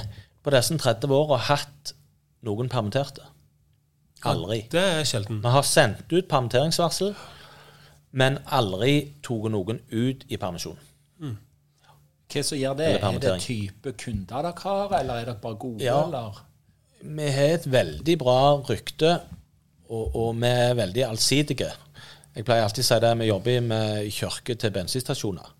på 0.45 0.51
disse 0.53 0.77
30 0.77 1.13
åra 1.15 1.39
hatt 1.47 1.95
noen 2.45 2.69
permitterte. 2.69 3.25
Aldri. 4.25 4.59
Det 4.71 4.81
er 4.81 5.07
sjelden. 5.07 5.39
Vi 5.41 5.53
har 5.53 5.65
sendt 5.65 6.11
ut 6.13 6.27
permitteringsvarsel, 6.29 7.15
men 8.13 8.37
aldri 8.53 8.99
tatt 9.25 9.49
noen 9.49 9.81
ut 9.89 10.27
i 10.29 10.37
permisjon. 10.37 10.77
Hva 12.29 12.43
som 12.43 12.59
gjør 12.59 12.77
det? 12.77 12.91
Er 12.99 13.17
det 13.21 13.33
type 13.43 13.93
kunder 14.01 14.45
dere 14.45 14.53
har, 14.61 14.93
eller 14.99 15.21
er 15.21 15.27
dere 15.29 15.41
bare 15.41 15.59
gode? 15.61 15.83
Ja. 15.83 16.03
Eller? 16.05 16.39
Vi 17.01 17.33
har 17.35 17.57
et 17.57 17.67
veldig 17.69 18.15
bra 18.21 18.39
rykte, 18.69 19.11
og, 19.89 20.15
og 20.15 20.31
vi 20.41 20.49
er 20.49 20.77
veldig 20.77 21.05
allsidige. 21.09 21.69
Jeg 22.35 22.45
pleier 22.45 22.65
alltid 22.65 22.83
å 22.83 22.87
si 22.87 23.01
det, 23.01 23.11
vi 23.21 23.29
jobber 23.29 23.61
med 23.73 24.09
kirke 24.13 24.55
til 24.59 24.73
bensinstasjoner. 24.75 25.53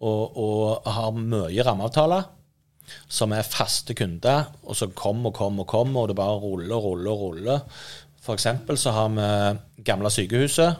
Og, 0.00 0.36
og 0.36 0.88
har 0.90 1.12
mye 1.16 1.64
rammeavtaler 1.64 2.30
som 3.08 3.32
er 3.32 3.46
faste 3.46 3.94
kunder, 3.96 4.50
og 4.64 4.76
som 4.76 4.92
kommer 4.96 5.30
og 5.30 5.38
kommer 5.38 5.64
og 5.64 5.70
kommer, 5.70 6.02
og 6.02 6.10
det 6.10 6.16
bare 6.18 6.40
ruller 6.40 6.76
og 6.76 6.84
ruller 6.84 7.12
og 7.12 7.20
ruller. 7.20 7.60
For 8.24 8.36
eksempel 8.36 8.78
så 8.80 8.92
har 8.92 9.08
vi 9.14 9.84
gamle 9.84 10.10
sykehuset. 10.10 10.76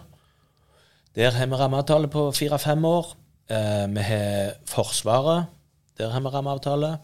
Der 1.15 1.31
har 1.31 1.47
vi 1.47 1.55
rammeavtale 1.61 2.09
på 2.09 2.31
fire-fem 2.33 2.85
år. 2.85 3.17
Eh, 3.51 3.87
vi 3.95 4.01
har 4.01 4.55
Forsvaret. 4.67 5.47
Der 5.99 6.11
har 6.11 6.21
vi 6.21 6.29
rammeavtale. 6.29 6.97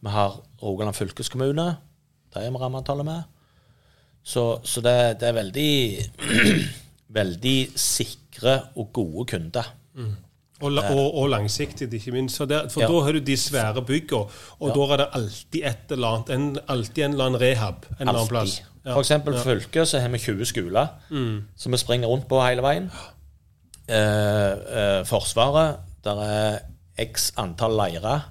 Vi 0.00 0.08
har 0.10 0.40
Rogaland 0.62 0.94
fylkeskommune. 0.94 1.76
Der 2.34 2.40
har 2.40 2.50
vi 2.50 2.56
rammeavtale 2.56 3.04
med. 3.04 3.22
Så, 4.22 4.60
så 4.62 4.80
det, 4.80 5.20
det 5.20 5.28
er 5.28 5.32
veldig 5.32 5.98
veldig 7.18 7.58
sikre 7.78 8.60
og 8.76 8.92
gode 8.92 9.26
kunder. 9.26 9.74
Og, 10.60 10.70
la- 10.72 10.86
og, 10.88 11.14
og 11.20 11.26
langsiktig, 11.28 11.90
ikke 11.94 12.12
minst. 12.14 12.38
Der, 12.48 12.68
for 12.72 12.80
Ja. 12.80 12.86
da 12.88 13.00
har 13.04 13.12
du 13.12 13.18
de 13.20 13.36
svære 13.36 13.82
byggene, 13.84 14.24
og 14.60 14.70
da 14.74 14.80
er 14.92 14.96
det 15.02 15.06
alltid 15.18 15.64
et 15.64 15.90
eller 15.92 16.08
annet, 16.08 16.30
en, 16.30 16.58
alltid 16.68 17.04
en 17.04 17.10
eller 17.12 17.24
annen 17.26 17.40
rehab 17.40 17.84
en 17.90 17.96
eller 18.08 18.12
annen 18.14 18.28
plass. 18.28 18.62
Ja. 18.86 18.92
For 18.94 19.00
eksempel 19.02 19.34
ja. 19.34 19.42
fylket 19.42 19.88
så 19.90 19.98
har 20.00 20.08
vi 20.08 20.18
20 20.18 20.46
skoler 20.46 20.86
som 21.56 21.72
vi 21.72 21.78
springer 21.82 22.08
rundt 22.08 22.28
på 22.30 22.40
hele 22.40 22.62
veien. 22.64 22.88
Eh, 23.88 24.52
eh, 24.78 25.02
forsvaret, 25.06 25.76
der 26.04 26.22
er 26.24 26.58
x 27.04 27.32
antall 27.36 27.76
leirer, 27.76 28.24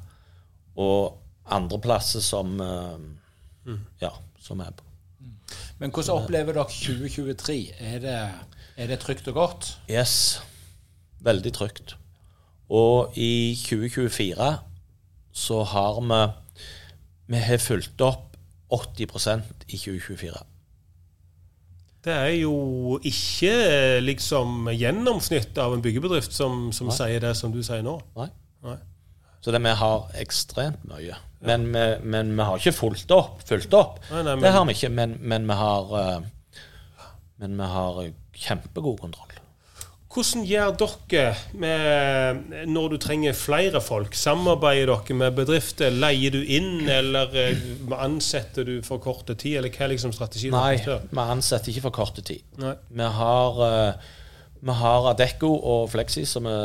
og 0.76 1.18
andre 1.52 1.80
plasser 1.80 2.20
som 2.26 2.58
eh, 2.62 3.76
Ja, 4.02 4.10
som 4.42 4.60
er 4.60 4.72
på. 4.76 4.84
Men 5.80 5.92
hvordan 5.92 6.24
opplever 6.24 6.54
dere 6.54 6.66
2023? 6.72 7.72
Er 7.80 8.00
det, 8.00 8.18
er 8.78 8.88
det 8.88 9.00
trygt 9.00 9.28
og 9.28 9.34
godt? 9.34 9.78
Yes. 9.92 10.42
Veldig 11.22 11.54
trygt. 11.54 11.96
Og 12.70 13.14
i 13.18 13.54
2024 13.60 14.50
så 15.36 15.64
har 15.64 16.02
vi 16.02 16.22
Vi 17.28 17.40
har 17.42 17.58
fulgt 17.58 18.02
opp 18.06 18.36
80% 18.72 19.42
i 19.74 19.78
2024. 19.78 20.34
Det 22.06 22.14
er 22.14 22.36
jo 22.38 23.00
ikke 23.02 23.54
liksom 24.06 24.68
gjennomsnittet 24.78 25.58
av 25.58 25.74
en 25.74 25.82
byggebedrift 25.82 26.34
som, 26.34 26.68
som 26.74 26.92
sier 26.94 27.20
det 27.24 27.32
som 27.38 27.52
du 27.54 27.64
sier 27.66 27.82
nå. 27.86 27.96
Nei. 28.18 28.28
Nei. 28.66 28.76
Så 29.42 29.52
det, 29.54 29.62
vi 29.66 29.74
har 29.78 30.06
ekstremt 30.22 30.84
mye. 30.90 31.18
Men, 31.46 31.66
vi, 31.74 31.86
men 32.06 32.32
vi 32.38 32.46
har 32.46 32.62
ikke 32.62 32.74
fulgt 32.78 33.12
opp. 33.14 33.42
Fulgt 33.46 33.74
opp. 33.78 34.00
Nei, 34.12 34.22
nei, 34.22 34.36
men- 34.36 34.44
Det 34.46 34.52
har 34.54 34.66
vi 34.70 34.74
ikke, 34.78 34.90
men, 34.94 35.18
men 35.22 35.48
vi 35.50 35.58
har 35.60 35.96
eh, 36.02 36.30
Men 37.42 37.58
vi 37.58 37.64
har 37.74 38.00
kjempegod 38.34 39.00
kontroll. 39.02 39.34
Hvordan 40.16 40.46
gjør 40.48 40.76
dere 40.80 41.24
med, 41.60 42.54
når 42.72 42.94
du 42.94 42.98
trenger 43.04 43.34
flere 43.36 43.82
folk? 43.84 44.14
Samarbeider 44.16 44.88
dere 44.94 45.18
med 45.20 45.34
bedrifter? 45.36 45.92
Leier 45.92 46.32
du 46.32 46.38
inn, 46.40 46.86
eller 46.88 47.34
eh, 47.36 47.66
ansetter 48.00 48.64
du 48.64 48.78
for 48.86 49.02
korte 49.04 49.36
tid? 49.36 49.58
Eller 49.60 49.74
hva 49.76 49.84
er 49.84 49.92
liksom 49.92 50.14
strategien? 50.16 50.56
Nei, 50.56 50.78
vi 50.80 51.26
ansetter 51.26 51.74
ikke 51.74 51.84
for 51.90 51.98
korte 52.00 52.24
tid. 52.24 52.46
Nei. 52.62 52.72
Vi 52.96 53.10
har, 53.18 53.60
eh, 53.68 54.08
vi 54.62 54.78
har 54.80 55.10
Adecco 55.12 55.52
og 55.58 55.90
Flexi 55.92 56.24
som 56.26 56.48
vi, 56.48 56.56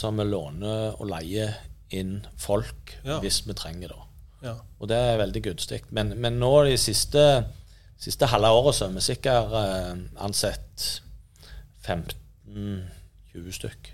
som 0.00 0.16
vi 0.16 0.24
låner 0.30 0.96
og 0.96 1.10
leier 1.12 1.58
inn 1.92 2.22
folk 2.40 2.96
Ja. 3.04 3.18
hvis 3.20 3.42
vi 3.46 3.52
trenger 3.56 3.92
det. 3.92 4.00
Ja. 4.48 4.54
Og 4.80 4.88
det 4.88 4.96
er 4.96 5.20
veldig 5.20 5.42
gunstig. 5.44 5.82
Men, 5.90 6.14
men 6.20 6.40
nå 6.40 6.54
de 6.64 6.76
siste, 6.80 7.44
siste 8.00 8.26
halve 8.32 8.48
året 8.48 8.74
så 8.80 8.88
har 8.88 8.96
vi 8.96 9.04
sikkert 9.04 9.52
eh, 9.60 9.92
ansett 10.24 10.88
15-20 12.54 13.52
stykk. 13.58 13.90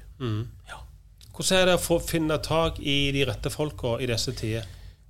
Hvordan 1.35 1.59
er 1.59 1.67
det 1.67 1.77
å 1.81 1.99
finne 2.01 2.39
tak 2.43 2.79
i 2.79 3.11
de 3.15 3.25
rette 3.27 3.51
folka 3.51 3.97
i 4.01 4.07
disse 4.07 4.33
tider? 4.39 4.65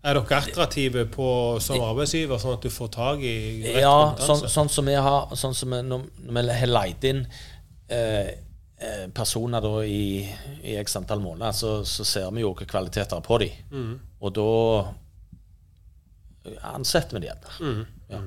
Er 0.04 0.18
dere 0.18 0.36
attraktive 0.36 1.06
på, 1.08 1.26
som 1.64 1.80
arbeidsgiver, 1.80 2.36
sånn 2.40 2.58
at 2.58 2.64
du 2.64 2.68
får 2.72 2.88
tak 2.92 3.22
i 3.24 3.34
rett 3.64 3.78
Ja, 3.80 3.92
kompetanse? 4.10 4.26
sånn, 4.26 4.50
sånn 4.52 4.68
som 4.72 4.84
vi 4.88 4.96
har 5.00 5.30
sånn 5.40 5.54
som 5.56 5.70
vi, 5.72 5.78
Når 5.80 6.02
vi 6.28 6.42
har 6.60 6.66
leid 6.68 7.04
inn 7.08 7.22
eh, 7.88 8.28
eh, 8.76 9.06
personer 9.16 9.60
da 9.64 9.80
i, 9.84 10.28
i 10.62 10.76
x 10.82 10.96
antall 11.00 11.20
måneder, 11.24 11.52
så, 11.56 11.70
så 11.88 12.04
ser 12.04 12.28
vi 12.36 12.40
jo 12.44 12.52
hvilke 12.52 12.68
kvaliteter 12.68 13.20
på 13.24 13.38
dem. 13.40 13.94
Og 14.20 14.34
da 14.36 14.48
ansetter 16.74 17.16
vi 17.18 17.26
dem 17.26 17.38
igjen. 17.60 17.86
Ja. 18.10 18.20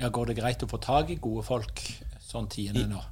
Ja, 0.00 0.08
Går 0.08 0.26
det 0.32 0.38
greit 0.40 0.62
å 0.64 0.68
få 0.70 0.80
tak 0.82 1.10
i 1.12 1.18
gode 1.20 1.44
folk 1.46 1.82
sånn 2.24 2.48
tidene 2.50 2.88
nå? 2.90 3.02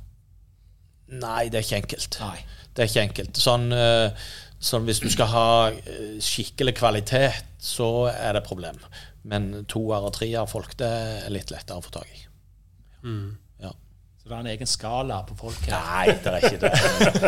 Nei, 1.10 1.48
det 1.50 1.60
er 1.60 1.66
ikke 1.66 1.82
enkelt. 1.82 2.18
Nei. 2.22 2.38
Det 2.70 2.84
er 2.84 2.90
ikke 2.90 3.06
enkelt. 3.08 3.42
Sånn, 3.42 3.68
eh, 3.74 4.26
sånn 4.62 4.86
Hvis 4.86 5.02
du 5.02 5.08
skal 5.10 5.30
ha 5.32 5.46
eh, 5.70 6.18
skikkelig 6.22 6.76
kvalitet, 6.78 7.46
så 7.58 8.08
er 8.12 8.38
det 8.38 8.46
problem. 8.46 8.78
Men 9.26 9.50
toer 9.68 10.06
og 10.06 10.14
treer 10.16 10.46
folk, 10.48 10.76
det 10.80 10.88
er 10.88 11.32
litt 11.34 11.50
lettere 11.52 11.80
å 11.80 11.84
få 11.84 11.92
tak 11.98 12.08
i. 12.08 12.26
Ja. 13.04 13.20
Det 14.30 14.36
er 14.36 14.40
en 14.44 14.46
egen 14.46 14.68
skala 14.70 15.16
på 15.26 15.34
folk 15.40 15.64
her? 15.66 15.80
Nei, 15.90 16.12
det 16.22 16.30
er 16.30 16.44
ikke 16.46 16.60
det. 16.62 16.70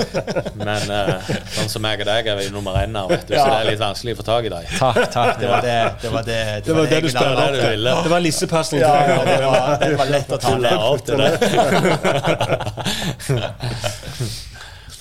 Men 0.69 0.85
uh, 0.87 1.31
sånn 1.51 1.71
som 1.73 1.83
meg 1.83 1.99
og 2.05 2.07
deg 2.07 2.29
er 2.31 2.37
vi 2.39 2.45
nummer 2.55 2.79
én 2.79 2.95
her, 2.95 3.09
vet 3.11 3.25
du, 3.27 3.33
så 3.35 3.43
det 3.49 3.57
er 3.57 3.67
litt 3.73 3.81
vanskelig 3.81 4.15
å 4.15 4.19
få 4.21 4.27
tak 4.29 4.47
i 4.47 4.53
deg. 4.53 4.69
Takk, 4.79 5.01
takk. 5.11 5.33
Det 5.41 5.49
var 5.51 5.67
det, 5.67 5.75
det, 5.99 6.13
var 6.15 6.23
det, 6.29 6.37
Det 6.63 6.77
var 6.77 6.87
det 6.93 7.01
du 7.03 7.09
jeg 7.09 7.15
spurte 7.17 7.35
ha. 7.41 7.49
det 7.51 7.59
du 7.59 7.67
ville. 7.73 7.97
Det 8.07 8.13
var 8.15 8.23
lissepasning 8.23 8.85
Ja, 8.85 8.93
ja, 9.09 9.19
det, 9.27 9.35
var, 9.43 9.67
det 9.83 9.99
var 9.99 10.15
lett 10.15 10.31
å 10.31 10.39
ta 10.47 10.55
Du 10.63 10.71
opp 10.79 11.03
til 11.11 11.17
det. 11.27 11.31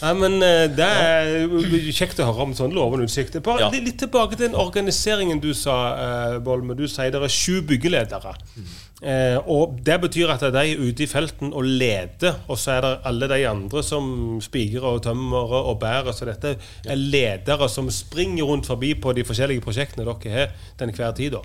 Nei, 0.02 0.14
men 0.18 0.36
eh, 0.42 0.68
Det 0.74 0.86
er 0.86 1.92
kjekt 1.94 2.20
å 2.24 2.26
høre 2.32 2.46
om 2.48 2.54
sånn 2.58 2.74
lovende 2.74 3.06
utsikt. 3.06 3.36
Bare 3.46 3.60
Ja. 3.60 3.70
litt- 3.70 3.98
tilbake 4.02 4.36
til 4.38 4.48
den 4.50 4.56
organiseringen 4.58 5.40
du 5.42 5.54
sa, 5.54 5.76
eh, 6.34 6.40
Bolme. 6.40 6.76
Du 6.76 6.88
sier 6.88 7.12
det 7.12 7.22
er 7.22 7.28
sju 7.28 7.62
byggeledere. 7.62 8.34
Eh, 9.04 9.38
og 9.48 9.84
Det 9.84 10.00
betyr 10.02 10.30
at 10.30 10.40
de 10.40 10.58
er 10.58 10.78
ute 10.78 11.04
i 11.04 11.08
felten 11.08 11.54
og 11.54 11.64
leder, 11.66 12.36
og 12.50 12.58
så 12.58 12.78
er 12.78 12.82
det 12.82 13.00
alle 13.06 13.28
de 13.28 13.46
andre 13.50 13.84
som 13.84 14.40
spigrer 14.42 14.84
og 14.84 15.02
tømmer 15.04 15.52
og 15.66 15.80
bærer. 15.80 16.14
Så 16.14 16.26
dette 16.26 16.58
er 16.88 16.96
ledere 16.96 17.70
som 17.70 17.90
springer 17.90 18.44
rundt 18.46 18.66
forbi 18.66 18.94
på 18.96 19.14
de 19.16 19.24
forskjellige 19.24 19.62
prosjektene 19.62 20.06
dere 20.06 20.32
har 20.34 20.52
til 20.78 20.88
enhver 20.88 21.16
tid. 21.16 21.32
da. 21.34 21.40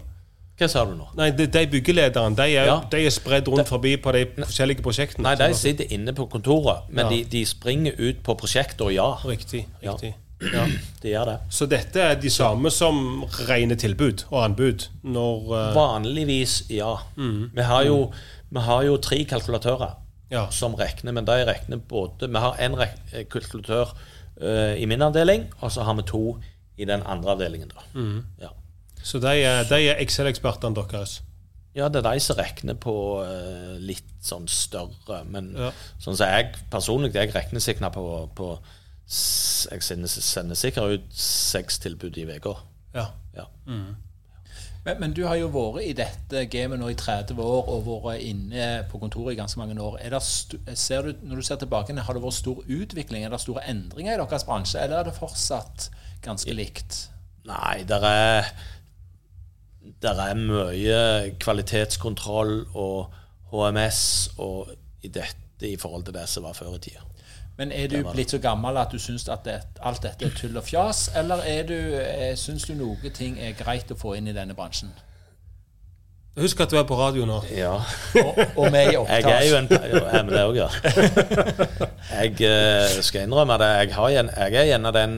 Hva 0.57 0.69
sa 0.73 0.85
du 0.89 0.95
nå? 0.97 1.07
Nei, 1.19 1.31
de, 1.37 1.47
de 1.53 1.67
byggelederne 1.69 2.37
de 2.37 2.43
er, 2.57 2.65
Ja. 2.71 2.77
de 2.91 2.97
er 3.07 3.11
spredd 3.13 3.49
rundt 3.53 3.69
forbi 3.69 3.97
på 4.01 4.13
de 4.17 4.23
forskjellige 4.39 4.83
prosjektene. 4.83 5.23
Nei, 5.23 5.35
de 5.37 5.55
sitter 5.55 5.91
inne 5.93 6.15
på 6.17 6.25
kontoret, 6.33 6.87
men 6.89 7.05
Ja. 7.05 7.11
de, 7.11 7.25
de 7.25 7.43
springer 7.47 7.93
ut 7.99 8.23
på 8.25 8.35
prosjekter, 8.41 8.89
ja. 8.91 9.11
Riktig. 9.25 9.67
riktig. 9.83 10.15
Ja. 10.53 10.67
De 11.03 11.09
gjør 11.09 11.25
det. 11.25 11.35
Så 11.51 11.65
dette 11.67 11.97
er 12.01 12.15
de 12.21 12.29
samme 12.31 12.69
som 12.71 13.25
rene 13.49 13.73
tilbud 13.81 14.25
og 14.31 14.43
anbud? 14.45 14.83
Når 15.03 15.47
uh... 15.49 15.75
Vanligvis, 15.77 16.59
ja. 16.69 16.91
Mm. 17.17 17.51
Vi, 17.55 17.63
har 17.65 17.85
jo, 17.89 18.13
vi 18.53 18.61
har 18.61 18.83
jo 18.85 18.97
tre 19.01 19.23
kalkulatører 19.25 19.95
Ja. 20.31 20.47
som 20.51 20.75
regner, 20.75 21.13
men 21.13 21.25
de 21.25 21.39
regner 21.47 21.77
både 21.79 22.29
Vi 22.29 22.39
har 22.43 22.57
én 22.61 22.77
kalkulatør 23.33 23.95
uh, 24.43 24.75
i 24.77 24.85
min 24.87 25.03
avdeling, 25.03 25.47
og 25.61 25.73
så 25.73 25.83
har 25.89 25.95
vi 25.95 26.03
to 26.03 26.37
i 26.77 26.85
den 26.85 27.03
andre 27.07 27.31
avdelingen. 27.33 27.69
da. 27.73 27.81
Mm. 28.01 28.25
Ja. 28.41 28.49
Så 29.07 29.21
de 29.23 29.33
er, 29.47 29.63
de 29.71 29.79
er 29.93 30.01
Excel-ekspertene 30.03 30.75
deres? 30.77 31.21
ja, 31.77 31.91
det 31.93 32.01
er 32.01 32.07
de 32.15 32.21
som 32.25 32.39
regner 32.39 32.75
på 32.81 32.93
eh, 33.21 33.75
litt 33.85 34.15
sånn 34.25 34.47
større, 34.49 35.19
men 35.29 35.51
Ja. 35.59 35.69
sånn 36.01 36.17
som 36.17 36.27
jeg 36.31 36.55
personlig, 36.73 37.13
jeg 37.15 37.35
regner 37.35 37.61
sikkert 37.61 37.93
på, 37.93 38.07
på 38.35 38.59
Jeg 39.07 39.83
sender, 39.85 40.09
sender 40.09 40.57
sikkert 40.59 40.97
ut 40.97 41.13
seks 41.15 41.79
tilbud 41.79 42.17
i 42.19 42.25
uka. 42.27 42.57
Ja. 42.95 43.05
Ja. 43.37 43.45
Men, 43.67 45.01
men 45.01 45.13
du 45.15 45.25
har 45.27 45.37
jo 45.37 45.49
vært 45.53 45.85
i 45.85 45.93
dette 45.99 46.45
gamet 46.51 46.81
nå 46.81 46.89
i 46.91 46.97
30 46.99 47.39
år 47.43 47.71
og 47.71 47.87
vært 47.87 48.23
inne 48.23 48.87
på 48.91 48.99
kontoret 49.03 49.35
i 49.35 49.39
ganske 49.39 49.59
mange 49.61 49.77
år. 49.83 49.99
Er 50.01 50.19
ser 50.21 51.03
du, 51.03 51.13
når 51.23 51.37
du 51.37 51.43
ser 51.43 51.61
tilbake, 51.63 51.95
har 51.95 52.15
det 52.15 52.23
vært 52.23 52.39
stor 52.41 52.63
utvikling? 52.67 53.25
Er 53.27 53.31
det 53.35 53.41
store 53.43 53.63
endringer 53.69 54.15
i 54.15 54.21
deres 54.25 54.47
bransje, 54.49 54.81
eller 54.81 55.03
er 55.03 55.11
det 55.11 55.15
fortsatt 55.19 55.91
ganske 56.25 56.55
likt? 56.55 57.09
Nei, 57.47 57.85
det 57.87 57.99
er 58.03 58.49
Der 60.03 60.21
er 60.23 60.35
mye 60.35 61.35
kvalitetskontroll 61.41 62.67
og 62.75 63.13
HMS 63.53 64.31
og 64.39 64.73
i 65.03 65.09
dette 65.09 65.67
i 65.67 65.77
forhold 65.81 66.05
til 66.05 66.15
det 66.15 66.29
som 66.29 66.45
var 66.45 66.53
før 66.53 66.75
i 66.77 66.79
tida. 66.79 67.05
Men 67.57 67.73
er 67.73 67.89
du 67.89 68.03
blitt 68.13 68.31
så 68.31 68.39
gammel 68.39 68.77
at 68.77 68.93
du 68.93 68.99
syns 69.01 69.25
at 69.33 69.47
det, 69.47 69.61
alt 69.81 70.03
dette 70.05 70.29
er 70.29 70.35
tull 70.37 70.57
og 70.61 70.65
fjas, 70.67 71.07
eller 71.17 71.41
er 71.49 71.63
du, 71.65 71.77
eh, 71.97 72.35
syns 72.37 72.67
du 72.69 72.75
noe 72.77 73.13
ting 73.15 73.39
er 73.41 73.57
greit 73.57 73.91
å 73.91 73.97
få 73.97 74.13
inn 74.19 74.29
i 74.29 74.35
denne 74.37 74.55
bransjen? 74.55 74.93
Husk 76.37 76.61
at 76.61 76.69
du 76.71 76.77
er 76.77 76.85
på 76.85 76.99
radio 77.01 77.25
nå. 77.25 77.39
Ja. 77.49 77.79
Og, 78.21 78.41
og 78.61 78.67
vi 78.75 78.83
i 78.83 78.93
Jeg 78.93 79.25
er 79.25 79.47
jo 79.49 79.57
en 79.57 79.71
ja, 79.73 79.79
Jeg 79.89 80.19
er 80.19 80.27
med 80.27 80.35
det 80.37 80.43
òg, 80.45 80.59
ja. 80.59 80.69
Jeg 82.11 82.35
eh, 82.45 82.99
skal 83.01 83.25
innrømme 83.25 83.57
det. 83.63 83.71
Jeg, 83.81 83.95
har 83.95 84.09
jeg 84.13 84.53
er 84.53 84.75
en 84.77 84.91
av 84.91 84.93
den 84.93 85.17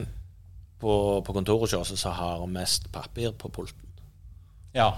på, 0.79 1.19
på 1.25 1.35
kontoret 1.35 1.67
hos 1.67 1.91
oss 1.91 1.99
som 1.99 2.15
har 2.15 2.47
mest 2.47 2.87
papir 2.95 3.35
på 3.35 3.51
pulten. 3.51 3.88
Ja. 4.75 4.89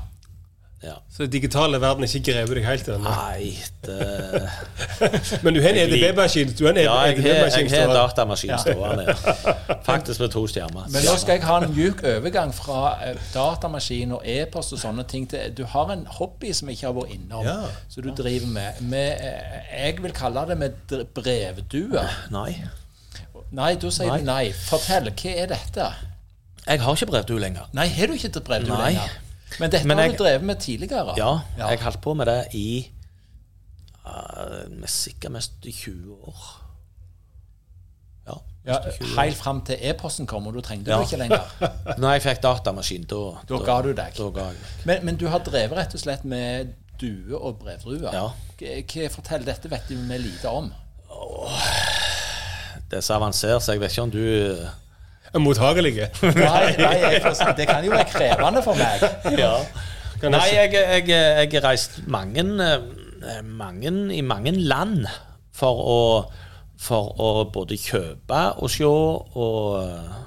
Ja. 0.84 0.96
Så 1.14 1.24
den 1.24 1.30
digitale 1.32 1.78
verden 1.82 2.04
er 2.04 2.10
ikke 2.10 2.32
grevet 2.34 2.58
deg 2.58 2.64
helt 2.66 2.88
ennå. 2.90 3.06
Nei, 3.06 3.52
det 3.86 4.50
Men 5.46 5.54
du 5.54 5.60
har 5.62 5.76
en 5.76 5.78
EDB-maskin. 5.94 6.56
Du 6.58 6.64
har 6.66 6.72
en 6.74 6.80
Ja, 6.82 6.96
jeg 7.06 7.20
har, 7.22 7.28
EDB-maskin 7.30 7.70
jeg 7.70 7.84
har 7.84 7.92
en 7.92 8.00
datamaskin 8.00 8.56
stående. 8.64 9.14
Faktisk 9.86 10.24
med 10.24 10.34
to 10.34 10.42
stjerner. 10.50 10.88
Men 10.90 11.06
nå 11.06 11.14
skal 11.22 11.38
jeg 11.38 11.46
ha 11.46 11.60
en 11.62 11.76
mjuk 11.78 12.02
overgang 12.16 12.50
fra 12.58 12.80
eh, 13.06 13.22
datamaskin 13.36 14.16
og 14.18 14.26
e-post 14.26 14.74
og 14.74 14.82
sånne 14.82 15.06
ting 15.14 15.30
til 15.30 15.54
Du 15.58 15.68
har 15.70 15.94
en 15.94 16.02
hobby 16.18 16.50
som 16.58 16.74
jeg 16.74 16.80
ikke 16.82 16.90
har 16.90 16.98
vært 16.98 17.14
innom, 17.20 17.46
Ja. 17.46 17.58
som 17.94 18.04
du 18.10 18.14
driver 18.18 18.50
med. 18.58 18.82
med 18.82 19.22
eh, 19.22 19.64
jeg 19.86 20.02
vil 20.02 20.18
kalle 20.18 20.48
det 20.50 20.58
med 20.58 20.82
brevduer. 20.90 21.06
brevdue. 21.14 22.08
Nei. 22.34 22.56
Nei, 23.52 23.76
da 23.76 23.90
sier 23.94 24.10
Nei. 24.16 24.20
du 24.24 24.26
nei. 24.34 24.46
Fortell, 24.66 25.14
hva 25.14 25.38
er 25.46 25.54
dette? 25.54 25.92
Jeg 26.66 26.82
har 26.82 26.96
ikke 26.98 27.14
brevdue 27.14 27.40
lenger. 27.40 27.70
Nei, 27.78 27.86
har 27.88 28.08
du 28.10 28.18
ikke 28.18 28.40
brevdue 28.42 28.82
lenger? 28.88 29.20
Men 29.60 29.72
dette 29.72 29.88
Men 29.88 29.98
har 29.98 30.06
jeg- 30.06 30.18
du 30.18 30.24
drevet 30.24 30.44
med 30.44 30.56
tidligere? 30.60 31.14
Ja, 31.18 31.40
Ja. 31.58 31.68
jeg 31.70 31.80
holdt 31.80 32.02
på 32.02 32.14
med 32.14 32.26
det 32.28 32.48
i 32.54 32.92
uh, 34.06 34.86
sikkert 34.86 35.32
mest 35.32 35.52
i 35.66 35.72
20 35.72 36.14
år. 36.28 36.58
Ja. 38.28 38.34
Ja, 38.66 38.78
20. 38.92 39.22
Helt 39.22 39.36
fram 39.38 39.62
til 39.66 39.78
e-posten 39.82 40.28
kom, 40.28 40.48
og 40.48 40.54
du 40.54 40.62
trengte 40.62 40.92
Ja. 40.92 40.98
det 41.00 41.12
ikke 41.12 41.18
lenger. 41.18 41.42
Når 41.98 42.12
jeg 42.12 42.22
fikk 42.22 42.42
datamaskin, 42.44 43.04
da 43.04 43.22
Da 43.50 43.58
ga 43.66 43.82
du 43.82 43.94
deg. 43.94 44.14
Da 44.18 44.30
ga. 44.30 44.50
Men, 44.86 45.06
men 45.06 45.16
du 45.18 45.28
har 45.28 45.40
drevet 45.40 45.78
rett 45.78 45.94
og 45.94 46.00
slett 46.00 46.24
med 46.26 46.74
due 47.02 47.38
og 47.38 47.60
brevdrue. 47.60 48.10
Ja. 48.14 48.28
Hva- 48.62 49.08
Fortell, 49.10 49.46
dette 49.46 49.70
vet 49.70 49.90
vi 49.90 50.18
lite 50.18 50.50
om. 50.50 50.72
Det 52.92 52.98
er 52.98 53.02
så 53.02 53.14
avansert, 53.16 53.62
så 53.64 53.72
jeg 53.72 53.80
vet 53.82 53.92
ikke 53.92 54.02
om 54.04 54.12
du 54.12 54.68
Mottagelige. 55.40 56.10
Nei, 56.22 56.76
nei 56.78 56.96
jeg 57.00 57.22
det 57.58 57.68
kan 57.70 57.86
jo 57.86 57.92
være 57.92 58.08
krevende 58.12 58.64
for 58.66 58.76
meg. 58.76 59.04
Ja. 59.40 59.54
Nei, 60.22 60.48
jeg, 60.54 60.74
jeg 60.74 61.08
jeg- 61.10 61.54
jeg 61.54 61.62
har 61.62 61.70
reist 61.70 62.02
mange, 62.08 62.44
eh, 62.64 63.42
mange 63.44 63.94
i 64.14 64.22
mange 64.22 64.52
land 64.52 65.06
for 65.54 65.76
å, 65.96 66.02
for 66.80 67.16
å 67.22 67.30
både 67.54 67.78
kjøpe 67.78 68.42
og 68.62 68.70
se 68.70 68.86
og 68.86 69.84
eh, 69.84 70.20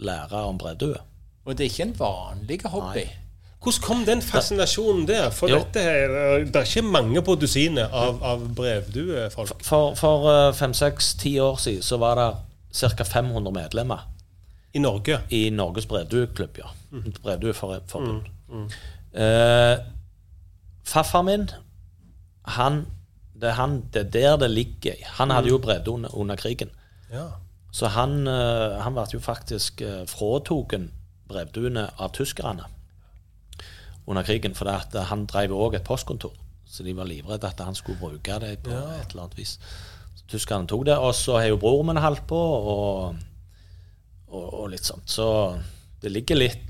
lære 0.00 0.42
om 0.48 0.58
breddue. 0.58 0.98
Og 1.46 1.56
det 1.56 1.64
er 1.64 1.70
ikke 1.70 1.82
en 1.88 1.94
vanlig 1.98 2.60
hobby. 2.66 3.06
hvordan 3.62 3.82
kom 3.82 4.04
den 4.06 4.22
fascinasjonen 4.22 5.06
der? 5.08 5.30
For 5.30 5.48
Jo. 5.48 5.58
dette 5.58 5.80
her, 5.82 6.08
det 6.44 6.56
er 6.56 6.66
ikke 6.68 6.82
mange 6.82 7.22
på 7.22 7.34
dusinet 7.40 7.88
av, 7.92 8.20
av 8.22 8.44
brevduefolk. 8.54 9.64
For, 9.64 9.94
for 9.94 10.52
fem-seks-ti 10.52 11.38
år 11.38 11.56
siden 11.56 11.82
så 11.82 11.96
var 11.98 12.14
det 12.20 12.28
ca. 12.96 13.04
500 13.04 13.52
medlemmer 13.52 14.04
I 14.74 14.78
Norge. 14.78 15.20
i 15.30 15.50
Norges 15.50 15.86
brevdueklubb, 15.86 16.58
ja. 16.58 16.70
Brevdueforbund. 17.22 18.28
Eh, 19.12 19.78
Farfar 20.84 21.22
min, 21.22 21.50
han 22.44 22.86
det, 23.34 23.48
er 23.48 23.54
han 23.54 23.82
det 23.92 24.00
er 24.06 24.10
der 24.10 24.36
det 24.36 24.50
ligger. 24.50 24.94
Han 25.18 25.30
hadde 25.30 25.48
jo 25.48 25.58
bredde 25.58 25.90
under, 25.90 26.14
under 26.14 26.36
krigen. 26.36 26.70
Ja. 27.12 27.28
Så 27.72 27.86
han, 27.86 28.26
eh, 28.26 28.80
han 28.82 28.96
ble 28.96 29.04
jo 29.12 29.20
faktisk 29.20 29.82
uh, 29.84 30.02
fråtatt 30.08 30.88
brevduene 31.28 31.88
av 32.00 32.12
tyskerne 32.16 32.64
under 34.06 34.24
krigen. 34.24 34.56
For 34.56 34.70
eh, 34.72 35.04
han 35.10 35.26
drev 35.28 35.54
òg 35.54 35.76
et 35.76 35.86
postkontor, 35.86 36.34
så 36.66 36.82
de 36.86 36.96
var 36.96 37.08
livredde 37.08 37.46
at 37.46 37.60
han 37.60 37.76
skulle 37.76 38.00
bruke 38.00 38.40
det 38.40 38.58
på 38.64 38.72
et 38.72 39.12
eller 39.12 39.26
annet 39.26 39.38
vis. 39.38 39.58
Så 40.16 40.24
tyskerne 40.32 40.66
tok 40.66 40.86
det. 40.88 40.96
Og 40.98 41.14
så 41.14 41.38
har 41.38 41.52
jo 41.52 41.60
broren 41.60 41.92
min 41.92 42.02
holdt 42.02 42.26
på, 42.26 42.38
og, 42.38 43.16
og, 44.30 44.46
og 44.62 44.70
litt 44.70 44.84
sånt. 44.84 45.08
Så 45.10 45.26
det 46.02 46.12
ligger 46.14 46.36
litt 46.36 46.64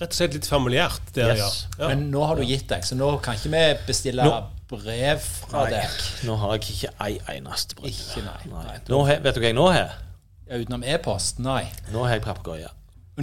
Rett 0.00 0.10
og 0.10 0.16
slett 0.16 0.32
litt 0.34 0.46
familiært 0.50 1.12
der, 1.14 1.36
Yes. 1.38 1.58
ja. 1.78 1.84
ja. 1.84 1.88
Men 1.92 2.08
nå 2.10 2.24
har 2.26 2.34
du 2.36 2.42
gitt 2.42 2.66
deg, 2.68 2.82
så 2.82 2.96
nå 2.98 3.12
kan 3.22 3.36
ikke 3.38 3.52
vi 3.52 3.60
bestille 3.86 4.24
Nå- 4.26 4.40
brev 4.72 5.20
fra 5.22 5.68
deg. 5.70 5.86
Nå 6.26 6.34
har 6.40 6.56
jeg 6.56 6.64
ikke 6.72 6.90
ei 7.06 7.18
eneste 7.36 7.76
brev. 7.78 7.92
Ikke, 7.92 8.24
nei. 8.26 8.40
nei. 8.50 8.78
Nå 8.90 9.04
har- 9.06 9.20
vet 9.22 9.36
du 9.36 9.40
hva 9.44 9.46
jeg 9.52 9.54
nå 9.54 9.68
har? 9.70 9.92
Ja, 10.48 10.58
utenom 10.58 10.82
e-post? 10.82 11.38
Nei. 11.38 11.68
Nå 11.92 12.02
har 12.02 12.16
jeg 12.16 12.24
papegøye. 12.26 12.72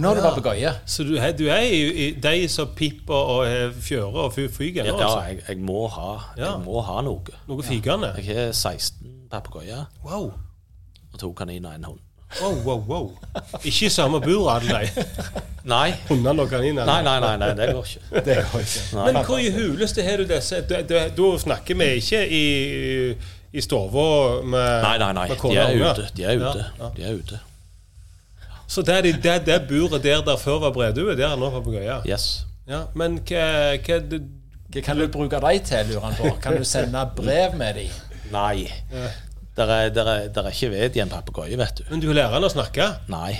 Nå 0.00 0.08
har 0.08 0.16
du 0.16 0.22
papegøye. 0.24 0.72
Så 0.88 1.04
du, 1.04 1.12
du 1.36 1.44
er 1.52 1.60
i, 1.68 1.82
i 2.06 2.06
de 2.24 2.48
som 2.48 2.72
pipper 2.74 3.12
og 3.34 3.74
fjører 3.84 4.16
og 4.24 4.32
fyger 4.32 4.54
fyker 4.56 4.88
Ja, 4.88 4.94
nå, 4.96 5.02
ja 5.02 5.10
altså? 5.10 5.26
jeg, 5.28 5.42
jeg, 5.50 5.58
må 5.68 5.82
ha, 5.92 6.14
Ja. 6.38 6.54
jeg 6.54 6.64
må 6.64 6.80
ha 6.88 7.02
noe. 7.04 7.36
Noe 7.50 7.62
fygende? 7.68 8.14
Jeg 8.16 8.32
har 8.46 8.52
16 8.56 9.28
papegøyer 9.30 9.84
Wow. 10.06 10.32
og 11.12 11.20
to 11.20 11.34
kaniner 11.36 11.68
og 11.68 11.74
en 11.82 11.84
hund. 11.90 12.00
Wow, 12.40 12.54
wow, 12.64 12.78
wow. 12.88 13.10
Ikke 13.64 13.86
i 13.86 13.88
samme 13.92 14.20
bur, 14.24 14.48
alle 14.50 14.80
de. 14.80 15.04
Nei. 15.68 15.92
Hundene 16.08 16.42
og 16.42 16.48
kaninene. 16.50 16.86
Nei, 16.88 17.02
nei, 17.06 17.18
nei, 17.22 17.36
nei, 17.38 17.50
det 17.58 17.68
går 17.74 17.84
ikke. 17.90 18.22
Det 18.26 18.36
går 18.52 18.64
ikke. 18.64 19.04
Men 19.04 19.18
hvor 19.28 19.38
i 19.38 19.50
huleste 19.54 20.02
har 20.06 20.16
du 20.22 20.24
disse 20.30 20.62
Da 20.66 21.28
snakker 21.44 21.78
vi 21.78 21.88
ikke 22.00 22.22
i, 22.26 22.44
i 23.52 23.60
stua 23.62 23.84
med 24.42 24.82
Nei, 24.88 24.96
nei, 25.04 25.12
nei. 25.20 25.26
De 25.28 25.56
er 25.60 25.76
ute. 25.82 26.06
De 26.16 26.24
er 26.24 26.40
ute. 26.40 26.64
Ja, 26.64 26.86
ja. 26.86 26.90
De 26.96 27.04
er 27.10 27.18
ute. 27.20 27.40
Så 28.72 28.82
det, 28.82 28.94
er 28.96 29.02
de- 29.02 29.18
det, 29.22 29.36
det 29.46 29.58
buret 29.68 30.02
der 30.02 30.22
der 30.24 30.36
før 30.40 30.58
var 30.64 30.72
bredue, 30.72 31.12
der 31.16 31.28
er 31.28 31.36
nå 31.36 31.50
papegøye? 31.52 32.00
Yes. 32.08 32.46
Ja, 32.68 32.84
men 32.94 33.18
hva, 33.28 33.76
hva 33.84 33.98
Hva 34.72 34.80
kan 34.80 34.96
du 34.96 35.04
bruke 35.12 35.36
dem 35.42 35.64
til, 35.68 35.90
lurer 35.92 36.06
han 36.06 36.14
på? 36.16 36.30
Kan 36.40 36.56
du 36.56 36.64
sende 36.64 37.02
brev 37.16 37.52
med 37.60 37.74
dem? 37.76 37.90
Nei. 38.32 38.64
Der 39.56 39.68
er, 39.68 39.88
der, 39.92 40.04
er, 40.08 40.28
der 40.32 40.42
er 40.42 40.50
ikke 40.54 40.70
ved 40.70 40.96
i 40.96 41.00
en 41.00 41.08
papegøye, 41.12 41.58
vet 41.60 41.78
du. 41.78 41.84
Men 41.90 42.00
du 42.00 42.12
lærer 42.12 42.32
han 42.32 42.44
å 42.44 42.48
snakke? 42.52 42.86
Nei. 43.12 43.34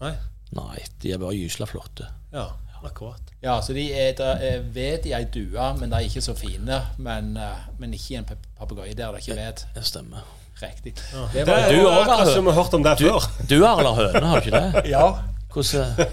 Nei? 0.00 0.14
Nei, 0.56 0.78
de 1.02 1.12
er 1.12 1.18
bare 1.20 1.36
gysla 1.36 1.66
flotte. 1.68 2.06
Ja, 2.32 2.46
akkurat. 2.86 3.20
Ja, 3.42 3.58
så 3.62 3.74
de 3.76 3.84
er, 3.92 4.12
der 4.16 4.40
er 4.40 4.62
ved 4.72 5.04
i 5.06 5.12
ei 5.12 5.24
due, 5.34 5.66
men 5.80 5.90
de 5.92 5.96
er 5.98 6.06
ikke 6.08 6.22
så 6.24 6.34
fine. 6.38 6.78
Men, 6.98 7.36
eh, 7.36 7.66
men 7.78 7.92
ikke 7.94 8.14
i 8.14 8.18
en 8.22 8.24
pap- 8.28 8.48
papegøye. 8.58 8.94
Der 8.96 9.10
er 9.12 9.20
ikke 9.20 9.36
ved. 9.36 9.64
Det 9.74 9.84
stemmer. 9.84 10.24
Riktig. 10.62 10.94
Det 10.96 11.32
Det 11.34 11.40
er 11.42 11.50
var, 11.50 11.68
du 11.68 11.76
jo 11.76 11.88
også, 11.88 12.00
akkurat 12.00 12.20
Arve. 12.20 12.34
som 12.34 12.44
vi 12.46 12.50
har 12.50 12.62
hørt 12.62 12.74
om 12.74 12.82
det 12.86 12.94
før. 13.00 13.26
du 13.50 13.56
har 13.64 13.78
eller 13.82 13.94
høne, 13.94 14.26
har 14.26 14.40
du 14.40 14.46
ikke 14.46 14.60
det? 14.60 14.86
ja, 14.96 15.06
Hvordan 15.52 16.08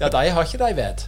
ja, 0.00 0.08
de 0.08 0.30
har 0.30 0.42
ikke 0.46 0.58
de 0.62 0.76
ved. 0.76 1.02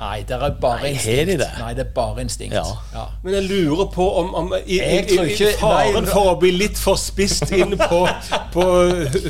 Nei, 0.00 0.22
det 0.28 0.36
er 0.36 0.54
bare 0.60 0.80
Nei, 0.80 0.90
instinkt. 0.94 1.26
de 1.28 1.34
det? 1.42 1.48
Nei, 1.60 1.74
det 1.76 1.82
er 1.86 1.90
bare 1.94 2.22
instinkt. 2.24 2.54
Ja. 2.56 2.62
Ja. 2.94 3.02
Men 3.24 3.34
jeg 3.34 3.42
lurer 3.50 3.90
på 3.92 4.06
om, 4.22 4.30
om 4.34 4.54
i, 4.66 4.78
Jeg 4.78 5.10
i, 5.10 5.16
i 5.18 5.26
ikke- 5.34 5.50
faren 5.60 6.02
nei, 6.04 6.10
for 6.10 6.30
å 6.30 6.38
bli 6.40 6.50
litt 6.56 6.78
for 6.80 6.96
spist 6.96 7.52
inn 7.60 7.76
på, 7.76 7.98
på 8.54 8.64